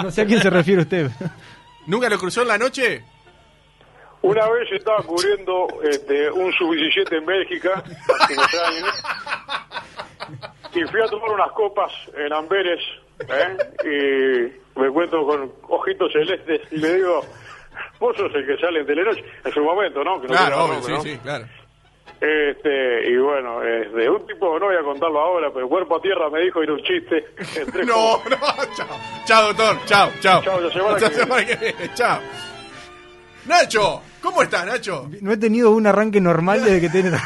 No 0.02 0.10
sé 0.10 0.22
a 0.22 0.26
quién 0.26 0.40
se 0.40 0.50
refiere 0.50 0.82
usted. 0.82 1.10
¿Nunca 1.86 2.08
lo 2.08 2.18
cruzó 2.18 2.42
en 2.42 2.48
la 2.48 2.58
noche? 2.58 3.04
Una 4.24 4.48
vez 4.48 4.72
estaba 4.72 5.02
cubriendo 5.02 5.66
este, 5.82 6.30
un 6.30 6.50
sub-17 6.54 7.12
en 7.18 7.26
Bélgica, 7.26 7.82
hace 8.20 8.32
unos 8.32 8.54
años, 8.54 9.02
y 10.74 10.82
fui 10.84 11.00
a 11.02 11.06
tomar 11.08 11.30
unas 11.30 11.52
copas 11.52 11.92
en 12.16 12.32
Amberes, 12.32 12.80
¿eh? 13.28 13.56
y 13.84 14.78
me 14.80 14.86
encuentro 14.86 15.26
con 15.26 15.52
ojitos 15.68 16.10
celestes, 16.12 16.62
y 16.72 16.78
le 16.78 16.94
digo, 16.94 17.20
vos 18.00 18.16
sos 18.16 18.34
el 18.34 18.46
que 18.46 18.56
sale 18.56 18.80
en 18.80 18.86
Telenoche, 18.86 19.22
en 19.44 19.52
su 19.52 19.62
momento, 19.62 20.02
¿no? 20.02 20.18
Que 20.22 20.28
no 20.28 20.32
Claro, 20.32 20.64
obvio, 20.64 20.74
nombre, 20.74 20.86
sí, 20.86 20.92
¿no? 20.92 21.02
sí, 21.02 21.18
claro. 21.18 21.44
Este, 22.20 23.10
y 23.10 23.16
bueno, 23.18 23.62
este, 23.62 24.08
un 24.08 24.26
tipo, 24.26 24.58
no 24.58 24.66
voy 24.66 24.76
a 24.76 24.82
contarlo 24.82 25.20
ahora, 25.20 25.50
pero 25.52 25.68
cuerpo 25.68 25.96
a 25.96 26.00
tierra 26.00 26.30
me 26.30 26.40
dijo, 26.40 26.62
era 26.62 26.72
un 26.72 26.82
chiste. 26.82 27.26
No, 27.84 27.92
como- 27.92 28.30
no, 28.30 28.36
chao. 28.74 28.86
Chao, 29.26 29.46
doctor. 29.48 29.76
Chao, 29.84 30.10
chao. 30.20 30.42
Chao, 30.42 30.60
la 30.60 30.70
semana 30.72 30.98
la 30.98 31.10
semana 31.10 31.44
que 31.46 31.56
viene. 31.56 31.90
Chao. 31.94 32.18
Nacho, 33.46 34.00
¿cómo 34.22 34.42
estás, 34.42 34.64
Nacho? 34.66 35.08
No 35.20 35.32
he 35.32 35.36
tenido 35.36 35.70
un 35.70 35.86
arranque 35.86 36.20
normal 36.20 36.64
desde 36.64 36.80
que 36.80 36.88
tiene. 36.88 37.10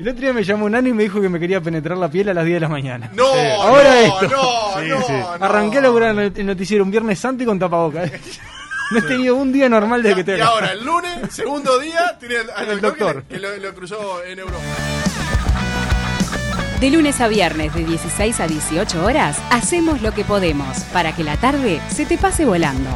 El 0.00 0.08
otro 0.08 0.20
día 0.22 0.32
me 0.32 0.42
llamó 0.42 0.64
un 0.64 0.72
nano 0.72 0.88
y 0.88 0.94
me 0.94 1.02
dijo 1.02 1.20
que 1.20 1.28
me 1.28 1.38
quería 1.38 1.60
penetrar 1.60 1.98
la 1.98 2.08
piel 2.10 2.30
a 2.30 2.34
las 2.34 2.44
10 2.46 2.56
de 2.56 2.60
la 2.60 2.68
mañana. 2.70 3.10
No, 3.12 3.26
Ahora 3.26 3.90
no, 3.90 3.96
esto. 4.00 4.28
no, 4.28 4.80
Sí, 4.80 4.88
no, 4.88 5.02
sí. 5.06 5.12
no. 5.12 5.44
Arranqué 5.44 5.76
a 5.78 5.80
laburar 5.82 6.18
el 6.18 6.46
noticiero 6.46 6.82
un 6.84 6.90
viernes 6.90 7.18
santo 7.18 7.42
y 7.42 7.46
con 7.46 7.58
tapabocas. 7.58 8.10
No 8.92 8.98
he 8.98 9.02
tenido 9.02 9.36
un 9.36 9.52
día 9.52 9.68
normal 9.68 10.02
desde 10.02 10.16
que 10.16 10.24
te 10.24 10.38
Y 10.38 10.40
ahora, 10.40 10.72
el 10.72 10.82
lunes, 10.84 11.18
segundo 11.30 11.78
día, 11.78 12.16
tiene 12.18 12.36
al, 12.38 12.50
al 12.56 12.68
El 12.70 12.80
doctor, 12.80 13.24
que, 13.24 13.34
que 13.34 13.40
lo, 13.40 13.54
lo 13.58 13.74
cruzó 13.74 14.24
en 14.24 14.38
Europa. 14.38 14.58
De 16.80 16.88
lunes 16.90 17.20
a 17.20 17.28
viernes 17.28 17.74
de 17.74 17.84
16 17.84 18.40
a 18.40 18.46
18 18.48 19.04
horas, 19.04 19.36
hacemos 19.50 20.00
lo 20.00 20.12
que 20.12 20.24
podemos 20.24 20.78
para 20.94 21.14
que 21.14 21.24
la 21.24 21.36
tarde 21.36 21.78
se 21.90 22.06
te 22.06 22.16
pase 22.16 22.46
volando. 22.46 22.88